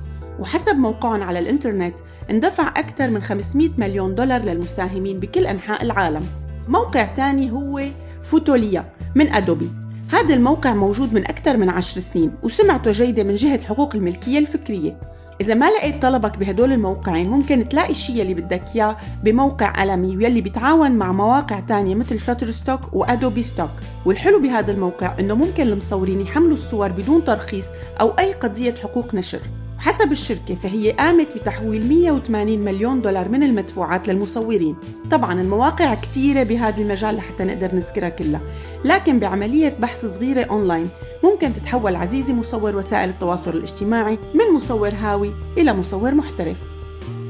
[0.40, 1.94] وحسب موقعهم على الإنترنت
[2.30, 6.22] اندفع أكثر من 500 مليون دولار للمساهمين بكل أنحاء العالم.
[6.68, 7.82] موقع تاني هو
[8.24, 9.70] فوتوليا من أدوبي.
[10.08, 15.00] هذا الموقع موجود من أكثر من عشر سنين وسمعته جيدة من جهة حقوق الملكية الفكرية.
[15.40, 20.40] إذا ما لقيت طلبك بهدول الموقعين ممكن تلاقي الشيء اللي بدك إياه بموقع عالمي واللي
[20.40, 23.70] بيتعاون مع مواقع تانية مثل شاتر ستوك وأدوبي ستوك
[24.04, 27.66] والحلو بهذا الموقع إنه ممكن المصورين يحملوا الصور بدون ترخيص
[28.00, 29.40] أو أي قضية حقوق نشر.
[29.82, 34.76] حسب الشركة فهي قامت بتحويل 180 مليون دولار من المدفوعات للمصورين.
[35.10, 38.40] طبعا المواقع كتيرة بهذا المجال لحتى نقدر نذكرها كلها.
[38.84, 40.88] لكن بعملية بحث صغيرة أونلاين
[41.24, 46.71] ممكن تتحول عزيزي مصور وسائل التواصل الاجتماعي من مصور هاوي إلى مصور محترف.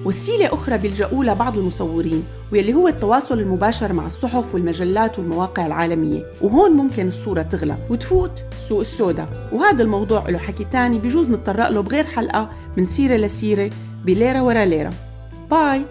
[0.04, 6.22] وسيلة أخرى بيلجأوا لها بعض المصورين واللي هو التواصل المباشر مع الصحف والمجلات والمواقع العالمية.
[6.42, 11.80] وهون ممكن الصورة تغلى وتفوت سوق السودا وهذا الموضوع له حكي تاني بجوز نتطرق له
[11.80, 13.70] بغير حلقة من سيرة لسيرة
[14.04, 14.92] بليرة ورا ليرة.
[15.50, 15.82] باي.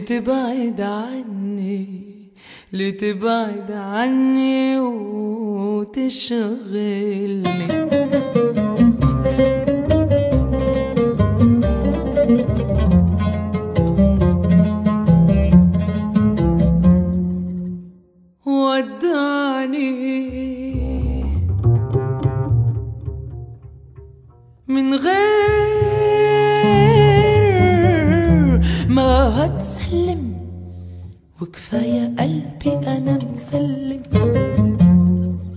[0.00, 1.86] لتبعد عني
[2.72, 4.80] لتبعد عني
[5.90, 6.40] وتشغلني.
[31.70, 34.02] وكفاية قلبي أنا مسلم.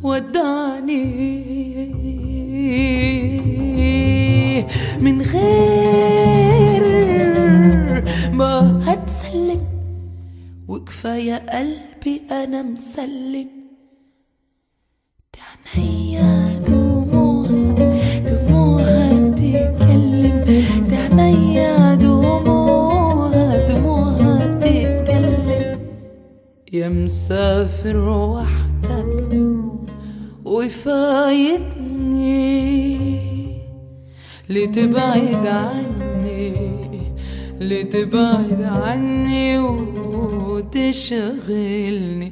[0.04, 1.06] ودعني
[5.02, 6.84] من غير
[8.32, 9.62] ما هتسلم.
[10.68, 13.48] وكفاية قلبي أنا مسلم.
[15.34, 16.43] دموعها
[26.74, 29.38] يا مسافر وحدك
[30.46, 31.74] وفايتني
[34.50, 36.54] لتبعد عني؟
[37.60, 39.60] لتبعد عني
[40.48, 42.32] وتشغلني؟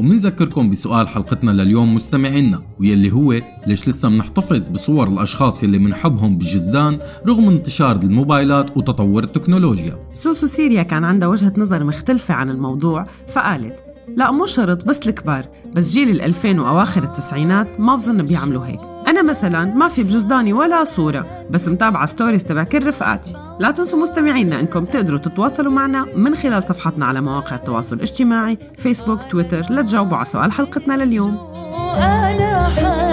[0.00, 6.98] ومنذكركم بسؤال حلقتنا لليوم مستمعينا ويلي هو ليش لسه منحتفظ بصور الأشخاص يلي منحبهم بالجزدان
[7.26, 13.74] رغم انتشار الموبايلات وتطور التكنولوجيا؟ سوسو سيريا كان عندها وجهة نظر مختلفة عن الموضوع فقالت
[14.16, 15.44] لا مو شرط بس الكبار
[15.74, 18.80] بس جيل الألفين وأواخر التسعينات ما بظن بيعملوا هيك.
[19.20, 23.98] أنا مثلا ما في بجزداني ولا صورة بس متابعة stories تبع كل رفقاتي لا تنسوا
[23.98, 29.66] مستمعينا أنكم تقدروا تتواصلوا معنا من خلال صفحتنا على مواقع التواصل الاجتماعي فيسبوك تويتر.
[29.70, 31.36] لتجاوبوا على سؤال حلقتنا لليوم.
[31.36, 33.09] وأنا حزن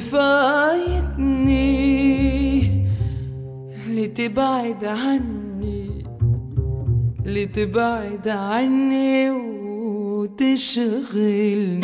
[0.00, 1.60] وفايتني
[3.88, 6.04] لتبعد عني
[7.24, 9.30] لتبعد عني
[10.10, 11.80] وتشغلني.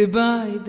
[0.00, 0.68] لتبعد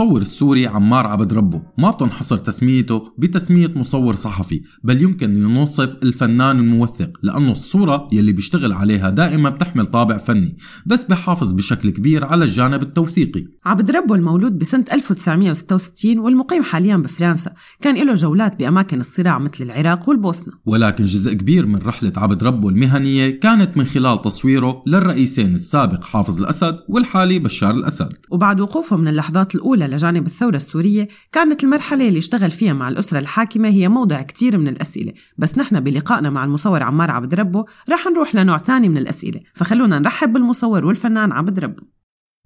[0.00, 1.62] المصور السوري عمار عبد ربه.
[1.78, 8.32] ما بتنحصر تسميته بتسمية مصور صحفي بل يمكن أن نوصف الفنان الموثق لأنه الصورة يلي
[8.32, 13.46] بيشتغل عليها دائما بتحمل طابع فني بس بحافظ بشكل كبير على الجانب التوثيقي.
[13.64, 17.52] عبد ربه المولود بسنة 1966 والمقيم حاليا بفرنسا.
[17.80, 20.52] كان له جولات بأماكن الصراع مثل العراق والبوسنة.
[20.66, 26.40] ولكن جزء كبير من رحلة عبد ربه المهنية كانت من خلال تصويره للرئيسين السابق حافظ
[26.42, 28.12] الأسد والحالي بشار الأسد.
[28.30, 33.18] وبعد وقوفه من اللحظات الأولى لجانب الثورة السورية كانت المرحلة اللي اشتغل فيها مع الأسرة
[33.18, 35.12] الحاكمة هي موضع كتير من الأسئلة.
[35.38, 39.40] بس نحن بلقائنا مع المصور عمار عبد ربه رح نروح لنوع تاني من الأسئلة.
[39.54, 41.82] فخلونا نرحب بالمصور والفنان عبد ربه.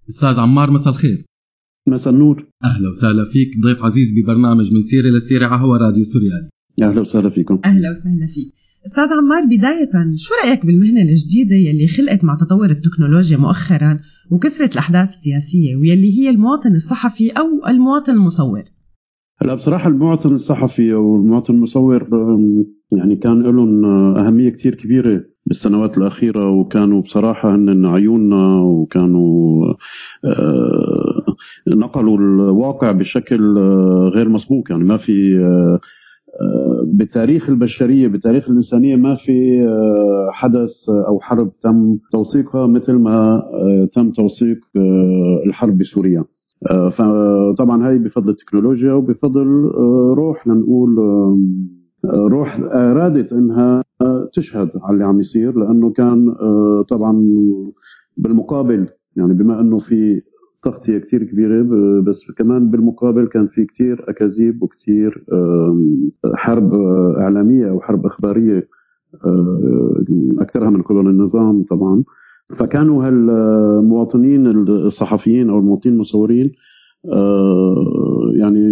[0.09, 1.25] أستاذ عمار مساء الخير.
[1.89, 2.47] مساء النور.
[2.65, 3.49] أهلا وسهلا فيك.
[3.63, 6.49] ضيف عزيز ببرنامج من سيرة لسيرة على هوا راديو سوريالي.
[6.83, 7.61] أهلا وسهلا فيكم.
[7.65, 8.55] أهلا وسهلا فيك.
[8.87, 13.99] أستاذ عمار بداية شو رأيك بالمهنة الجديدة يلي خلقت مع تطور التكنولوجيا مؤخرا
[14.31, 18.63] وكثرة الأحداث السياسية ويلي هي المواطن الصحفي أو المواطن المصور؟
[19.43, 22.09] هلا بصراحة المواطن الصحفي أو المواطن المصور
[22.93, 23.85] يعني كان لهم
[24.17, 29.65] أهمية كثير كبيرة بالسنوات الأخيرة وكانوا بصراحة هن عيوننا وكانوا
[30.25, 31.25] آه،
[31.69, 34.71] نقلوا الواقع بشكل آه، غير مسبوق.
[34.71, 35.81] يعني ما في آه،
[36.87, 43.89] بتاريخ البشرية بتاريخ الإنسانية ما في آه، حدث أو حرب تم توثيقها مثل ما آه،
[43.93, 46.25] تم توثيق آه، الحرب بسوريا.
[46.91, 49.47] فطبعا هاي بفضل التكنولوجيا وبفضل
[50.17, 50.99] روح لنقول
[52.05, 53.83] روح ارادت إنها
[54.33, 56.35] تشهد على اللي عم يصير لأنه كان
[56.89, 57.27] طبعا
[58.17, 60.23] بالمقابل يعني بما إنه في
[60.65, 61.63] تغطية كتير كبيرة
[62.01, 68.69] بس كمان بالمقابل كان في كتير أكاذيب وكتير آم، حرب آه، إعلامية أو حرب إخبارية
[69.25, 70.05] آه،
[70.39, 72.05] أكثرها من قبل النظام طبعا.
[72.55, 76.53] فكانوا هالمواطنين الصحفيين أو المواطنين المصورين
[77.13, 78.65] آه، يعني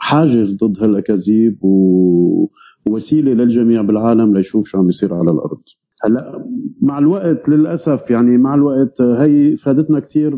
[0.00, 5.60] حاجز ضد هالأكاذيب ووسيلة للجميع بالعالم ليشوف شو عم يصير على الأرض.
[6.04, 6.44] هلا
[6.82, 10.34] مع الوقت للأسف يعني مع الوقت هي فادتنا كثير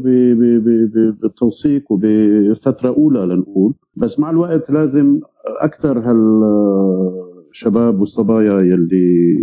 [1.22, 3.74] بالتوثيق وبفترة أولى لنقول.
[3.96, 5.20] بس مع الوقت لازم
[5.60, 9.36] أكثر هالشباب والصبايا يلي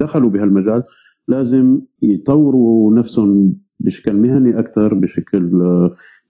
[0.00, 0.82] دخلوا بهالمجال
[1.28, 5.50] لازم يطوروا نفسهم بشكل مهني أكثر بشكل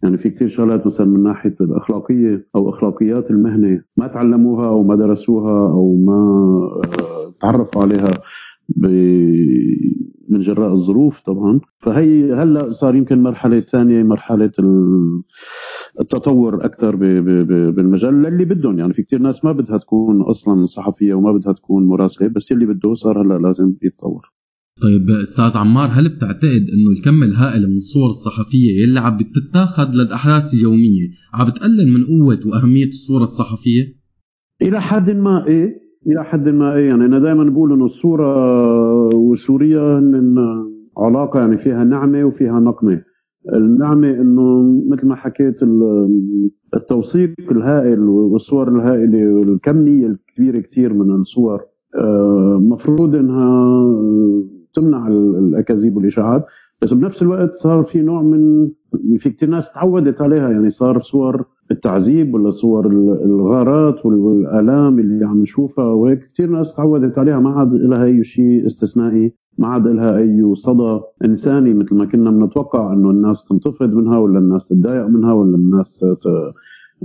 [0.03, 4.97] يعني في كثير شغلات مثلا من ناحية الأخلاقية أو أخلاقيات المهنة ما تعلموها أو ما
[4.97, 6.61] درسوها أو ما
[7.41, 8.11] تعرفوا عليها.
[10.29, 11.61] من جراء الظروف طبعا.
[11.79, 15.23] فهي هلأ صار يمكن مرحلة ثانية مرحلة ال-
[16.01, 16.97] التطور أكثر
[17.71, 18.79] بالمجال للي بدهم.
[18.79, 22.66] يعني في كثير ناس ما بدها تكون أصلا صحفية وما بدها تكون مراسلة بس اللي
[22.66, 24.33] بده صار هلأ لازم يتطور.
[24.83, 30.55] طيب أستاذ عمار هل بتعتقد إنه الكم الهائل من الصور الصحفية يلي عم بتتاخذ للأحداث
[30.55, 33.97] اليومية عم بتقلل من قوة وأهمية الصورة الصحفية؟
[34.62, 39.99] إلى حد ما إيه؟ إلى حد ما إيه يعني أنا دائما بقول إنه الصورة وسوريا
[39.99, 40.39] هن
[40.99, 43.03] علاقة يعني فيها نعمة وفيها نقمة.
[43.57, 51.61] النعمة إنه مثل ما حكيت ال- التوثيق الهائل والصور الهائلة والكمية الكبيرة كثير من الصور
[51.99, 53.83] آه، مفروض إنها
[54.75, 56.45] تمنع ال- الأكاذيب والإشاعات.
[56.83, 58.69] بس بنفس الوقت صار في نوع من
[59.19, 64.99] في كثير ناس تعودت عليها يعني صار صور التعذيب ولا صور ال- الغارات وال- والآلام
[64.99, 66.21] اللي عم نشوفها وهيك.
[66.35, 67.39] كثير ناس تعودت عليها.
[67.39, 69.33] ما عاد لها أي شيء استثنائي.
[69.59, 74.39] ما عاد لها أي صدى إنساني مثل ما كنا بنتوقع إنه الناس تنتفض منها ولا
[74.39, 76.27] الناس تتضايق منها ولا الناس ت-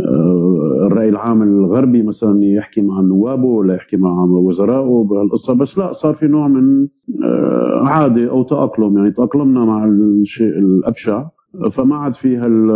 [0.02, 5.54] آه، الرأي العام الغربي مثلا يحكي مع نوابه ولا يحكي مع وزرائه بهالقصة.
[5.54, 6.88] بس لا صار في نوع من
[7.24, 8.98] آه، عادة أو تأقلم.
[8.98, 11.26] يعني تأقلمنا مع الشيء الأبشع.
[11.72, 12.72] فما عاد في هال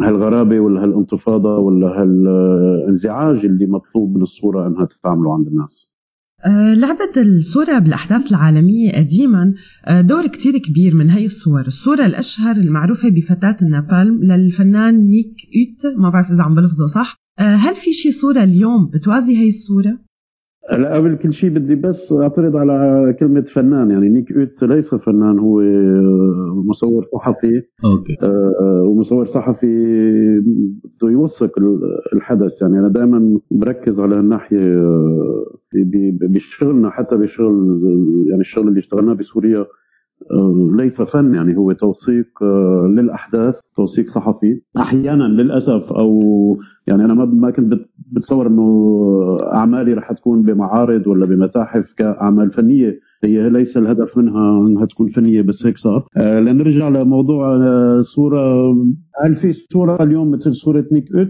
[0.00, 5.92] هالغرابة ولا هالانتفاضة ولا هالانزعاج اللي مطلوب من الصورة إنها تعمله عند الناس؟
[6.44, 9.54] آه، لعبت الصورة بالأحداث العالمية قديما.
[9.86, 11.60] آه، دور كتير كبير من هي الصور.
[11.60, 17.16] الصورة الأشهر المعروفة بفتاة النابالم للفنان نيك إيت ما بعرف إذا عم بلفظه صح.
[17.38, 19.98] آه، هل في شي صورة اليوم بتوازي هي الصورة؟
[20.70, 23.90] هلا قبل كل شيء بدي بس أعترض على كلمة فنان.
[23.90, 25.60] يعني نيك أوت ليس فنان هو
[26.64, 27.62] مصور صحفي.
[27.84, 28.16] okay.
[28.22, 29.66] آه، ومصور صحفي
[30.40, 31.80] بده يوثق ال-
[32.12, 32.62] الحدث.
[32.62, 35.44] يعني أنا دائما بركز على الناحيه آه،
[36.22, 37.80] بشغلنا حتى بشغل
[38.28, 39.58] يعني الشغل اللي اشتغلناه بسوريا.
[39.58, 39.66] آه،
[40.76, 44.60] ليس فن يعني هو توثيق آه، للأحداث توثيق صحفي.
[44.78, 46.20] أحيانا للأسف أو
[46.86, 53.00] يعني أنا ما كنت بت- بتصور إنه أعمالي رح تكون بمعارض ولا بمتاحف كأعمال فنية.
[53.24, 56.06] هي ليس الهدف منها إنها تكون فنية بس هيك صار.
[56.16, 58.72] آه، لنرجع لموضوع آه، صورة.
[59.24, 61.28] هل في صورة اليوم مثل صورة نيك أوت؟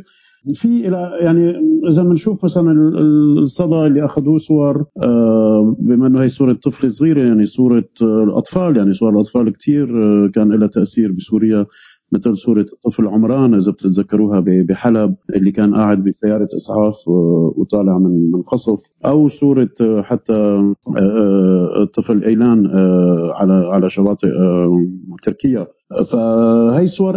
[0.54, 1.54] في إلى يعني
[1.88, 6.90] إذا بنشوف مثلا ال- ال- الصدى اللي أخذوه صور آه، بما إنه هي صورة طفلة
[6.90, 9.86] صغيرة يعني صورة آه، الأطفال يعني صور الأطفال كثير
[10.28, 11.66] كان لها تأثير بسوريا
[12.12, 18.30] مثل صورة الطفل عمران إذا بتتذكروها بحلب اللي كان قاعد بسيارة إسعاف آه، وطالع من
[18.32, 18.80] من قصف.
[19.06, 24.86] أو صورة آه، حتى آه، آه، الطفل إيلان آه، على على شواطئ آه،
[25.22, 25.66] تركيا.
[26.12, 27.16] فهي صور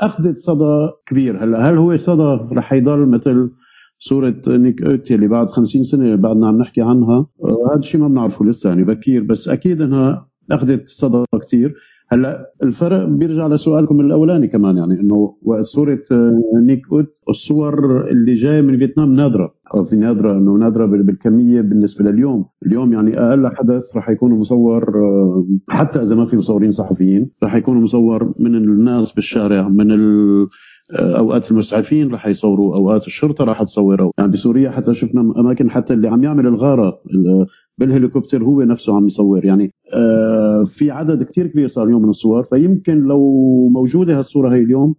[0.00, 1.44] أخذت صدى كبير.
[1.44, 3.50] هلا هل هو صدى رح يضل مثل
[3.98, 8.44] صورة نيك اوتي اللي بعد 50 سنة بعدنا عم نحكي عنها؟ هذا الشيء ما بنعرفه
[8.44, 11.24] لسه يعني بكير بس أكيد إنها أخذت صدى
[11.54, 11.74] كتير
[12.08, 18.34] هلا الفرق بيرجع لسؤالكم الأولاني كمان يعني إنه وقت صورة آه، نيك أوت الصور اللي
[18.34, 19.54] جاية من فيتنام نادرة.
[19.70, 22.44] قصدي نادرة إنه نادرة بال- بالكمية بالنسبة لليوم.
[22.66, 27.54] اليوم يعني أقل حدث رح يكون مصور آه، حتى إذا ما في مصورين صحفيين رح
[27.54, 30.46] يكون مصور من الناس بالشارع من ال
[30.92, 34.10] أوقات المسعفين رح يصوروا أوقات الشرطة رح تصوره.
[34.18, 37.46] يعني بسوريا حتى شفنا أماكن حتى اللي عم يعمل الغارة ال-
[37.78, 39.44] بالهليكوبتر هو نفسه عم يصور.
[39.44, 42.42] يعني آه، في عدد كتير كبير صار اليوم من الصور.
[42.42, 43.20] فيمكن لو
[43.72, 44.94] موجودة هالصورة هي اليوم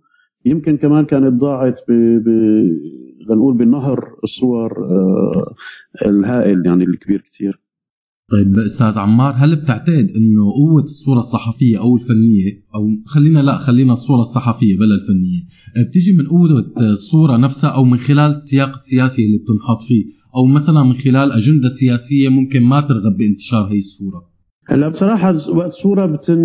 [0.46, 1.92] يمكن كمان كانت ضاعت ب...
[3.30, 5.54] لنقول بنهر الصور آه،
[6.06, 7.64] الهائل يعني الكبير كتير.
[8.32, 13.94] طيب أستاذ عمار هل بتعتقد إنه قوة الصورة الصحفية أو الفنية أو خلينا لا خلينا
[13.94, 15.42] الصورة الصحفية بلا الفنية
[15.90, 20.06] بتيجي من قوة الصورة نفسها أو من خلال السياق السياسي اللي بتنحط فيه؟
[20.36, 24.24] أو مثلا من خلال أجندة سياسية ممكن ما ترغب بانتشار هي الصورة؟
[24.68, 26.40] هلا بصراحة وقت صوره بتن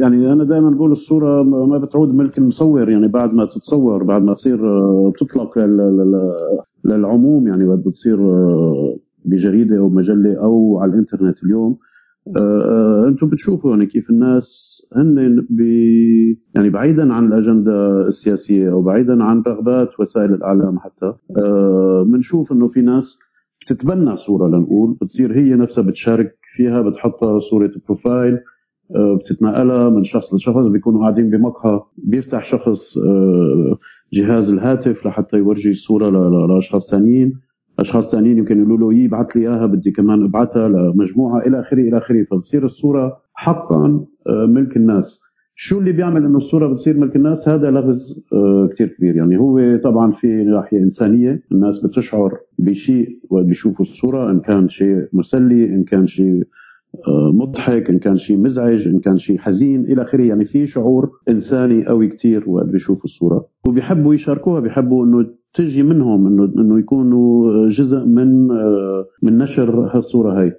[0.00, 4.34] يعني أنا دائما بقول الصورة ما بتعود ملك المصور يعني بعد ما تتصور بعد ما
[4.34, 6.36] تصير آه، تطلق لل- لل-
[6.84, 8.16] للعموم يعني بتصير
[9.26, 11.78] بجريدة أو مجلة أو على الإنترنت اليوم.
[12.36, 19.24] آه، أنتم بتشوفوا يعني كيف الناس هن بي يعني بعيدا عن الأجندة السياسية أو بعيدا
[19.24, 21.12] عن رغبات وسائل الإعلام حتى
[22.06, 23.18] بنشوف إنه في ناس
[23.60, 28.38] بتتبنى صورة لنقول بتصير هي نفسها بتشارك فيها بتحطها صورة بروفايل
[28.96, 33.78] آه، بتتنقلها من شخص لشخص بيكونوا قاعدين بمقهى بيفتح شخص آه،
[34.12, 36.10] جهاز الهاتف لحتى يورجي الصورة
[36.46, 37.40] لأشخاص ثانيين
[37.78, 41.46] أشخاص ثانيين يمكن يقولوا له يبعث لي إياها بدي كمان أبعثها لمجموعة.
[41.46, 42.24] إلى آخره إلى آخره.
[42.30, 45.22] فبتصير الصورة حقا آه، ملك الناس.
[45.54, 49.16] شو اللي بيعمل إنه الصورة بتصير ملك الناس؟ هذا لغز آه، كثير كبير.
[49.16, 55.08] يعني هو طبعا في ناحية إنسانية الناس بتشعر بشيء وقت بيشوفوا الصورة إن كان شيء
[55.12, 56.42] مسلي إن كان شيء
[57.32, 60.22] مضحك إن كان شيء مزعج إن كان شيء حزين إلى آخره.
[60.22, 63.46] يعني في شعور إنساني قوي كتير وقت بيشوفوا الصورة.
[63.68, 70.40] وبيحبوا يشاركوها بيحبوا إنه تجي منهم إنه إنه يكونوا جزء من آه، من نشر هالصورة
[70.40, 70.52] هاي.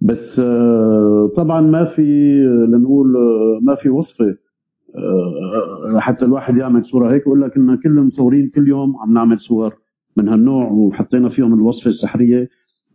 [0.00, 2.02] بس آه، طبعا ما في
[2.46, 4.36] آه، لنقول آه، ما في وصفة
[4.96, 7.22] آه، حتى الواحد يعمل صورة هيك.
[7.22, 9.74] يقول لك إن كل المصورين كل يوم عم نعمل صور
[10.16, 12.48] من هالنوع وحطينا فيهم الوصفة السحرية.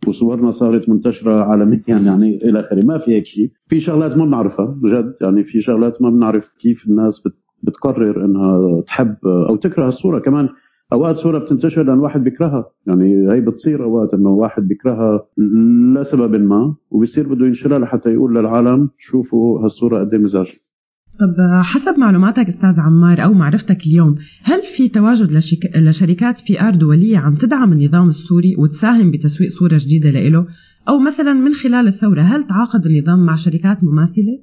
[0.06, 2.84] وصورنا صارت منتشرة عالميا يعني إلى آخره.
[2.86, 3.50] ما في هيك شيء.
[3.66, 5.14] في شغلات ما بنعرفها بجد.
[5.20, 10.18] يعني في شغلات ما بنعرف كيف الناس بت- بتقرر إنها تحب أو تكره الصورة.
[10.18, 10.48] كمان
[10.92, 12.70] أوقات صورة بتنتشر لأن واحد بيكرهها.
[12.86, 15.26] يعني هي بتصير أوقات إنه واحد بيكرهها
[15.96, 20.54] لسبب ما وبصير بده ينشرها لحتى يقول للعالم شوفوا هالصورة قد إيه مزعجة.
[21.20, 25.76] طب حسب معلوماتك أستاذ عمار أو معرفتك اليوم هل في تواجد لشك...
[25.76, 30.46] لشركات PR دولية عم تدعم النظام السوري وتساهم بتسويق صورة جديدة لإله؟
[30.88, 34.42] أو مثلا من خلال الثورة هل تعاقد النظام مع شركات مماثلة؟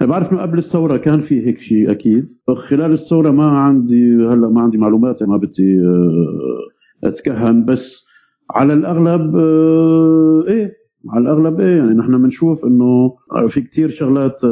[0.00, 2.28] بعرف إنه قبل الثورة كان في هيك شيء أكيد
[2.68, 8.06] خلال الثورة ما عندي هلأ ما عندي معلومات ما بدي آه، أتكهن بس
[8.50, 10.72] على الأغلب آه، إيه
[11.10, 13.14] على الاغلب إيه يعني نحن بنشوف إنه
[13.48, 14.44] في كتير شغلات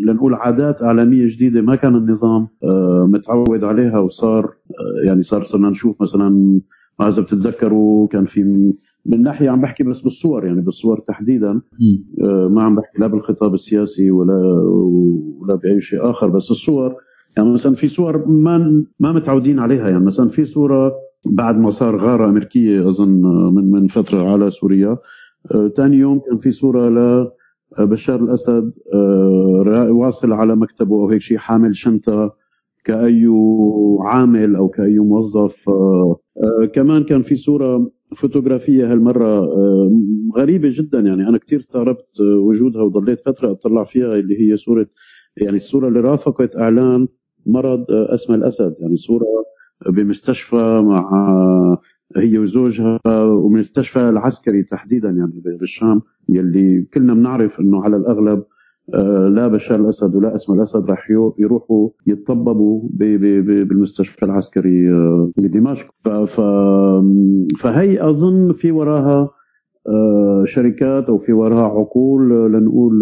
[0.00, 5.70] لنقول عادات إعلامية جديدة ما كان النظام آه، متعود عليها وصار آه، يعني صار صرنا
[5.70, 6.60] نشوف مثلا
[7.00, 8.72] ما إذا بتتذكروا كان في
[9.06, 11.60] من ناحية عم بحكي بس بالصور يعني بالصور تحديدا.
[12.24, 14.62] آه، ما عم بحكي لا بالخطاب السياسي ولا
[15.40, 16.94] ولا بأي شيء آخر بس الصور
[17.36, 20.92] يعني مثلا في صور ما ما متعودين عليها يعني مثلا في صورة
[21.26, 23.22] بعد ما صار غارة أمريكية أظن
[23.54, 24.98] من من فترة على سوريا
[25.76, 27.30] ثاني يوم كان في صورة ل
[27.78, 32.34] بشار الأسد آه، واصل على مكتبه أو هيك شيء حامل شنطة
[32.84, 33.26] كأي
[34.00, 35.68] عامل أو كأي موظف.
[35.68, 36.16] آه،
[36.62, 39.90] آه، كمان كان في صورة فوتوغرافية هالمرة آه،
[40.36, 41.00] غريبة جدا.
[41.00, 44.86] يعني أنا كثير استغربت آه، وجودها وضليت فترة أطلع فيها اللي هي صورة
[45.36, 47.08] يعني الصورة اللي رافقت إعلان
[47.46, 48.74] مرض آه، اسمى الأسد.
[48.80, 49.26] يعني صورة
[49.86, 51.10] بمستشفى مع
[52.16, 58.42] هي وزوجها ومستشفى العسكري تحديدا يعني بالشام يلي كلنا بنعرف إنه على الأغلب
[58.94, 66.40] آه، لا بشار الأسد ولا أسمى الأسد راح يروحوا يتطببوا بالمستشفى العسكري آه، بدمشق ف-
[67.60, 69.30] فهي أظن في وراها
[69.88, 72.98] آه، شركات أو في وراها عقول آه، لنقول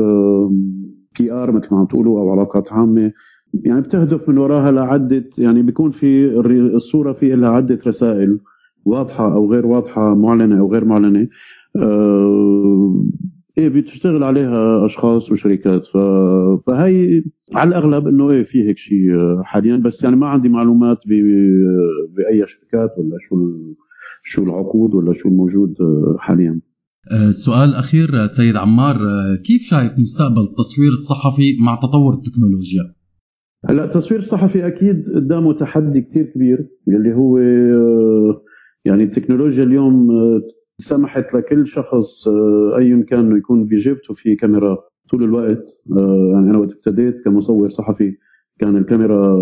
[1.20, 3.12] بي آر مثل ما عم تقولوا أو علاقات عامة.
[3.54, 6.26] يعني بتهدف من وراها لعدة يعني بيكون في
[6.74, 8.38] الصورة في لها عدة رسائل.
[8.84, 11.28] واضحة أو غير واضحة معلنة أو غير معلنة
[11.76, 13.04] آه،
[13.58, 15.86] إيه بتشتغل عليها أشخاص وشركات.
[16.66, 17.22] فهي
[17.54, 21.10] على الأغلب إنه إيه في هيك شيء آه، حاليا بس يعني ما عندي معلومات ب...
[22.16, 23.36] بأي شركات ولا شو.
[24.22, 26.60] شو العقود ولا شو الموجود آه، حاليا
[27.28, 28.96] السؤال الأخير آه، سيد عمار
[29.44, 32.94] كيف شايف مستقبل التصوير الصحفي مع تطور التكنولوجيا؟
[33.68, 37.38] هلأ التصوير الصحفي أكيد قدامه تحدي كتير كبير اللي هو
[38.88, 40.42] يعني التكنولوجيا اليوم آه،
[40.78, 44.78] سمحت لكل شخص آه، ايا كان إنه يكون بجيبته في كاميرا
[45.10, 45.64] طول الوقت.
[45.92, 48.16] آه، يعني أنا وقت ابتديت كمصور صحفي
[48.58, 49.36] كان الكاميرا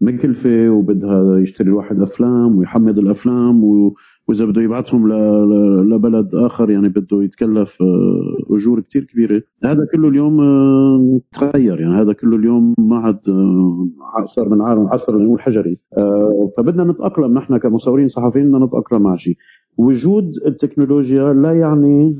[0.00, 3.94] مكلفة وبدها يشتري الواحد أفلام ويحمد الأفلام و-
[4.28, 9.42] وإذا بده يبعثهم ل- لبلد آخر يعني بده يتكلف آه، أجور كتير كبيرة.
[9.64, 11.80] هذا كله اليوم آه، تغير.
[11.80, 16.84] يعني هذا كله اليوم ما عاد آه، صار من عالم عصر نقول حجري آه، فبدنا
[16.84, 19.36] نتأقلم نحن كمصورين صحفيين بدنا نتأقلم مع شيء.
[19.76, 22.18] وجود التكنولوجيا لا يعني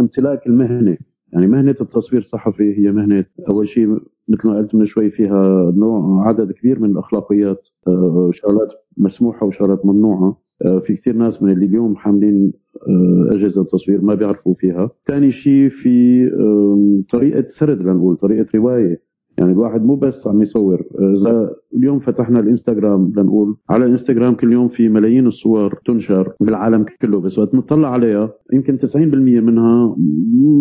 [0.00, 0.96] امتلاك المهنة.
[1.32, 3.88] يعني مهنة التصوير الصحفي هي مهنة أول شيء
[4.28, 9.86] مثل ما قلت من شوي فيها نوع عدد كبير من الأخلاقيات آه، شغلات مسموحة وشغلات
[9.86, 10.42] ممنوعة.
[10.64, 12.52] آه، في كثير ناس من اللي اليوم حاملين
[12.88, 14.90] آه، أجهزة تصوير ما بيعرفوا فيها.
[15.06, 19.02] ثاني شيء في آم، طريقة سرد لنقول طريقة رواية.
[19.38, 20.82] يعني الواحد مو بس عم يصور.
[21.00, 27.20] إذا اليوم فتحنا الإنستغرام لنقول على الإنستغرام كل يوم في ملايين الصور تنشر بالعالم كله
[27.20, 29.96] بس وقت نطلع عليها يمكن 90% منها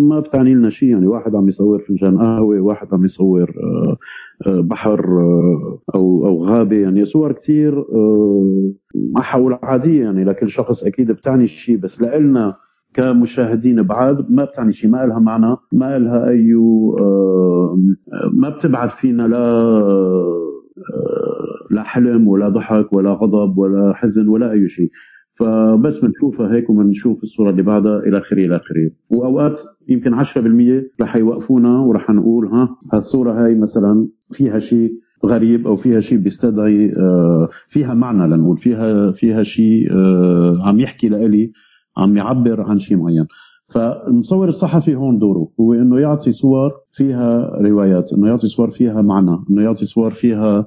[0.10, 3.98] ما بتعني لنا شيء يعني واحد عم يصور فنجان قهوة واحد عم يصور آه،
[4.48, 6.76] آه، بحر آه، أو أو غابة.
[6.76, 7.86] يعني صور كثير
[8.96, 12.56] ما حقول عادية يعني لكل شخص أكيد بتعني شيء بس لنا
[12.94, 16.54] كمشاهدين بعاد ما بتعني شيء ما لها معنى ما لها أي
[18.34, 19.72] ما بتبعث فينا لا
[21.72, 24.90] لا حلم ولا ضحك ولا غضب ولا حزن ولا أي شيء
[25.34, 28.92] فبس بنشوفها هيك وبنشوف الصورة اللي بعدها إلى آخره إلى آخره.
[29.10, 34.92] وأوقات يمكن 10% رح يوقفونا ورح نقول ها هالصورة هاي مثلا فيها شيء
[35.26, 41.10] غريب أو فيها شيء بيستدعي آه، فيها معنى لنقول فيها فيها شيء آه، عم يحكي
[41.10, 41.52] لإلي.
[41.98, 43.28] عم يعبر عن شيء معين.
[43.74, 49.38] فالمصور الصحفي هون دوره هو إنه يعطي صور فيها روايات إنه يعطي صور فيها معنى
[49.50, 50.66] إنه يعطي صور فيها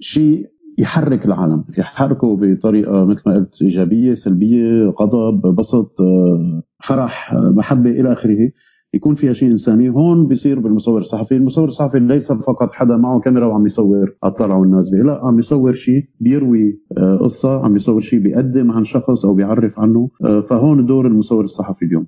[0.00, 0.46] شيء
[0.78, 7.90] يحرك العالم يحركه بطريقة مثل ما قلت إيجابية سلبية غضب بسط آه، فرح آه، محبة
[7.90, 8.50] إلى آخره.
[8.94, 9.88] يكون فيها شيء إنساني.
[9.88, 11.36] هون بيصير بالمصور الصحفي.
[11.36, 16.02] المصور الصحفي ليس فقط حدا معه كاميرا وعم يصور الطلعة والنازله لا عم يصور شيء
[16.20, 20.10] بيروي آه، قصة عم يصور شيء بيقدم عن شخص أو بيعرف عنه.
[20.24, 22.06] آه، فهون دور المصور الصحفي اليوم.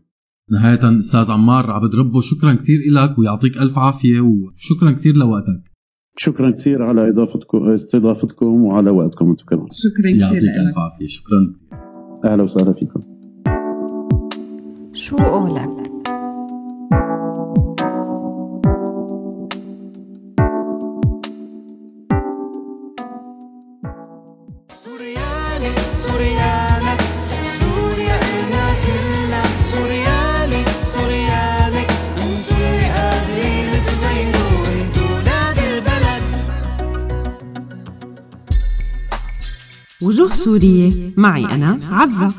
[0.50, 5.72] نهاية أستاذ عمار عبد ربه شكرا كثير لك ويعطيك ألف عافية وشكرا كثير لوقتك.
[6.16, 9.66] شكرا كثير على اضافتكم استضافتكم وعلى وقتكم أنتم كمان.
[9.70, 11.06] شكرا يعطيك كثير ألف عافية.
[11.06, 11.54] شكرا.
[12.24, 13.00] أهلا وسهلا فيكم.
[14.92, 15.91] شو قولك؟
[24.82, 25.30] سوريا
[28.84, 29.42] كلنا.
[32.52, 34.66] اللي قادرين تغيروا.
[34.66, 36.24] انتو ولاد البلد.
[40.02, 42.32] وجوه سورية معي أنا عزة.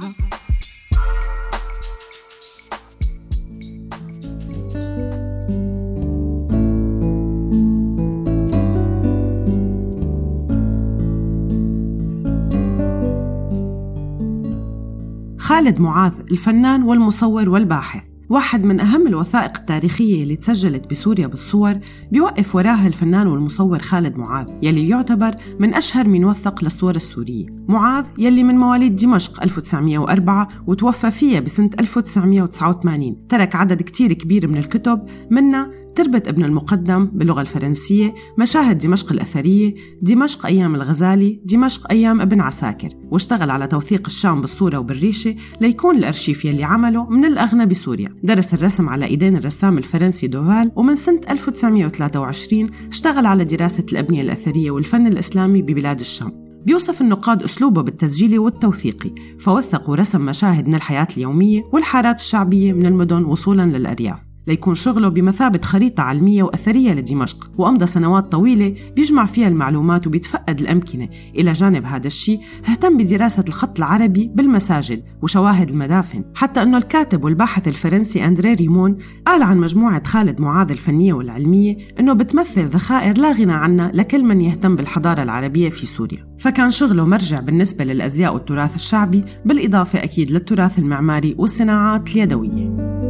[15.64, 21.80] خالد معاذ الفنان والمصور والباحث واحد من أهم الوثائق التاريخية اللي تسجلت بسوريا بالصور
[22.12, 27.46] بيوقف وراها الفنان والمصور خالد معاذ يلي يعتبر من أشهر من وثق للصور السورية.
[27.68, 34.58] معاذ يلي من مواليد دمشق 1904 وتوفى فيها بسنة 1989 ترك عدد كتير كبير من
[34.58, 35.02] الكتب
[35.32, 42.42] منها تربة ابن المقدم باللغة الفرنسية مشاهد دمشق الأثرية دمشق أيام الغزالي دمشق أيام ابن
[42.42, 48.16] عساكر واشتغل على توثيق الشام بالصورة وبالريشة ليكون الأرشيف يلي عمله من الأغنى بسوريا.
[48.24, 54.72] درس الرسم على إيدين الرسام الفرنسي دوفال ومن سنة 1923 اشتغل على دراسة الأبنية الأثرية
[54.72, 56.44] والفن الإسلامي ببلاد الشام.
[56.66, 63.24] بيوصف النقاد أسلوبه بالتسجيلي والتوثيقي فوثق ورسم مشاهد من الحياة اليومية والحارات الشعبية من المدن
[63.24, 64.33] وصولا للأرياف.
[64.48, 71.10] ليكون شغله بمثابة خريطة علمية وأثرية لدمشق وأمضى سنوات طويلة بيجمع فيها المعلومات وبيتفقد الأمكنة.
[71.36, 72.40] إلى جانب هذا الشيء
[72.70, 79.44] اهتم بدراسة الخط العربي بالمساجد وشواهد المدافن حتى أنه الكاتب والباحث الفرنسي أندري ريمون قال
[79.44, 84.76] عن مجموعة خالد معاذ الفنية والعلمية أنه بتمثل ذخائر لا غنى عنها لكل من يهتم
[84.76, 86.28] بالحضارة العربية في سوريا.
[86.40, 93.03] فكان شغله مرجع بالنسبة للأزياء والتراث الشعبي بالإضافة أكيد للتراث المعماري والصناعات اليدوية.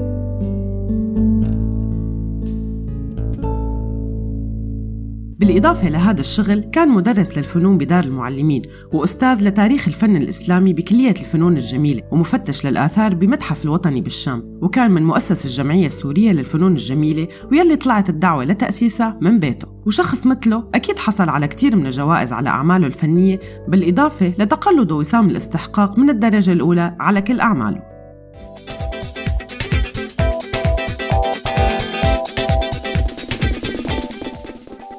[5.40, 8.62] بالإضافة لهذا الشغل كان مدرس للفنون بدار المعلمين
[8.94, 15.46] وأستاذ لتاريخ الفن الإسلامي بكلية الفنون الجميلة ومفتش للآثار بمتحف الوطني بالشام وكان من مؤسس
[15.46, 21.48] الجمعية السورية للفنون الجميلة ويلي طلعت الدعوة لتأسيسها من بيته وشخص مثله أكيد حصل على
[21.48, 27.40] كتير من الجوائز على أعماله الفنية بالإضافة لتقلده وسام الاستحقاق من الدرجة الأولى على كل
[27.40, 27.93] أعماله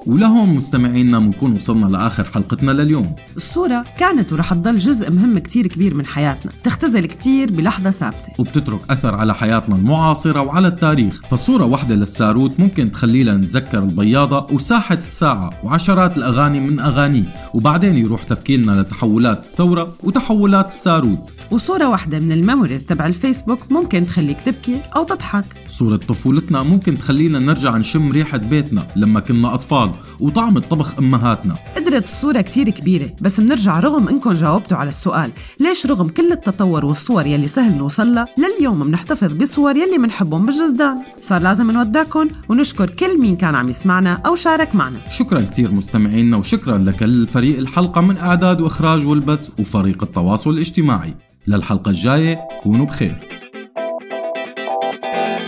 [0.07, 3.17] ولهم مستمعينا بنكون وصلنا لآخر حلقتنا لليوم.
[3.37, 8.33] الصورة كانت ورح تضل جزء مهم كتير كبير من حياتنا تختزل كتير بلحظة ثابتة.
[8.39, 11.23] وبتترك أثر على حياتنا المعاصرة وعلى التاريخ.
[11.31, 17.35] فصورة واحدة للساروت ممكن تخلينا نتذكر البياضة وساحة الساعة وعشرات الأغاني من أغانيه.
[17.55, 21.31] وبعدين يروح تفكيرنا لتحولات الثورة وتحولات الساروت.
[21.51, 25.45] وصورة واحدة من الميموريز تبع الفيسبوك ممكن تخليك تبكي أو تضحك.
[25.67, 29.91] صورة طفولتنا ممكن تخلينا نرجع نشم ريحة بيتنا لما كنا أطفال
[30.21, 31.55] وطعم طبخ أمهاتنا.
[31.77, 35.31] قدرت الصورة كتير كبيرة بس منرجع رغم إنكم جاوبتوا على السؤال
[35.61, 40.97] ليش رغم كل التطور والصور يلي سهل نوصلها لليوم منحتفظ بصور يلي منحبهم بالجزدان.
[41.23, 44.99] صار لازم نودعكم ونشكر كل مين كان عم يسمعنا أو شارك معنا.
[45.11, 51.15] شكرا كتير مستمعينا وشكرا لكل فريق الحلقة من إعداد وإخراج والبث وفريق التواصل الاجتماعي.
[51.47, 53.29] للحلقة الجاية كونوا بخير.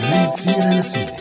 [0.03, 1.16] من سيرة لسيرة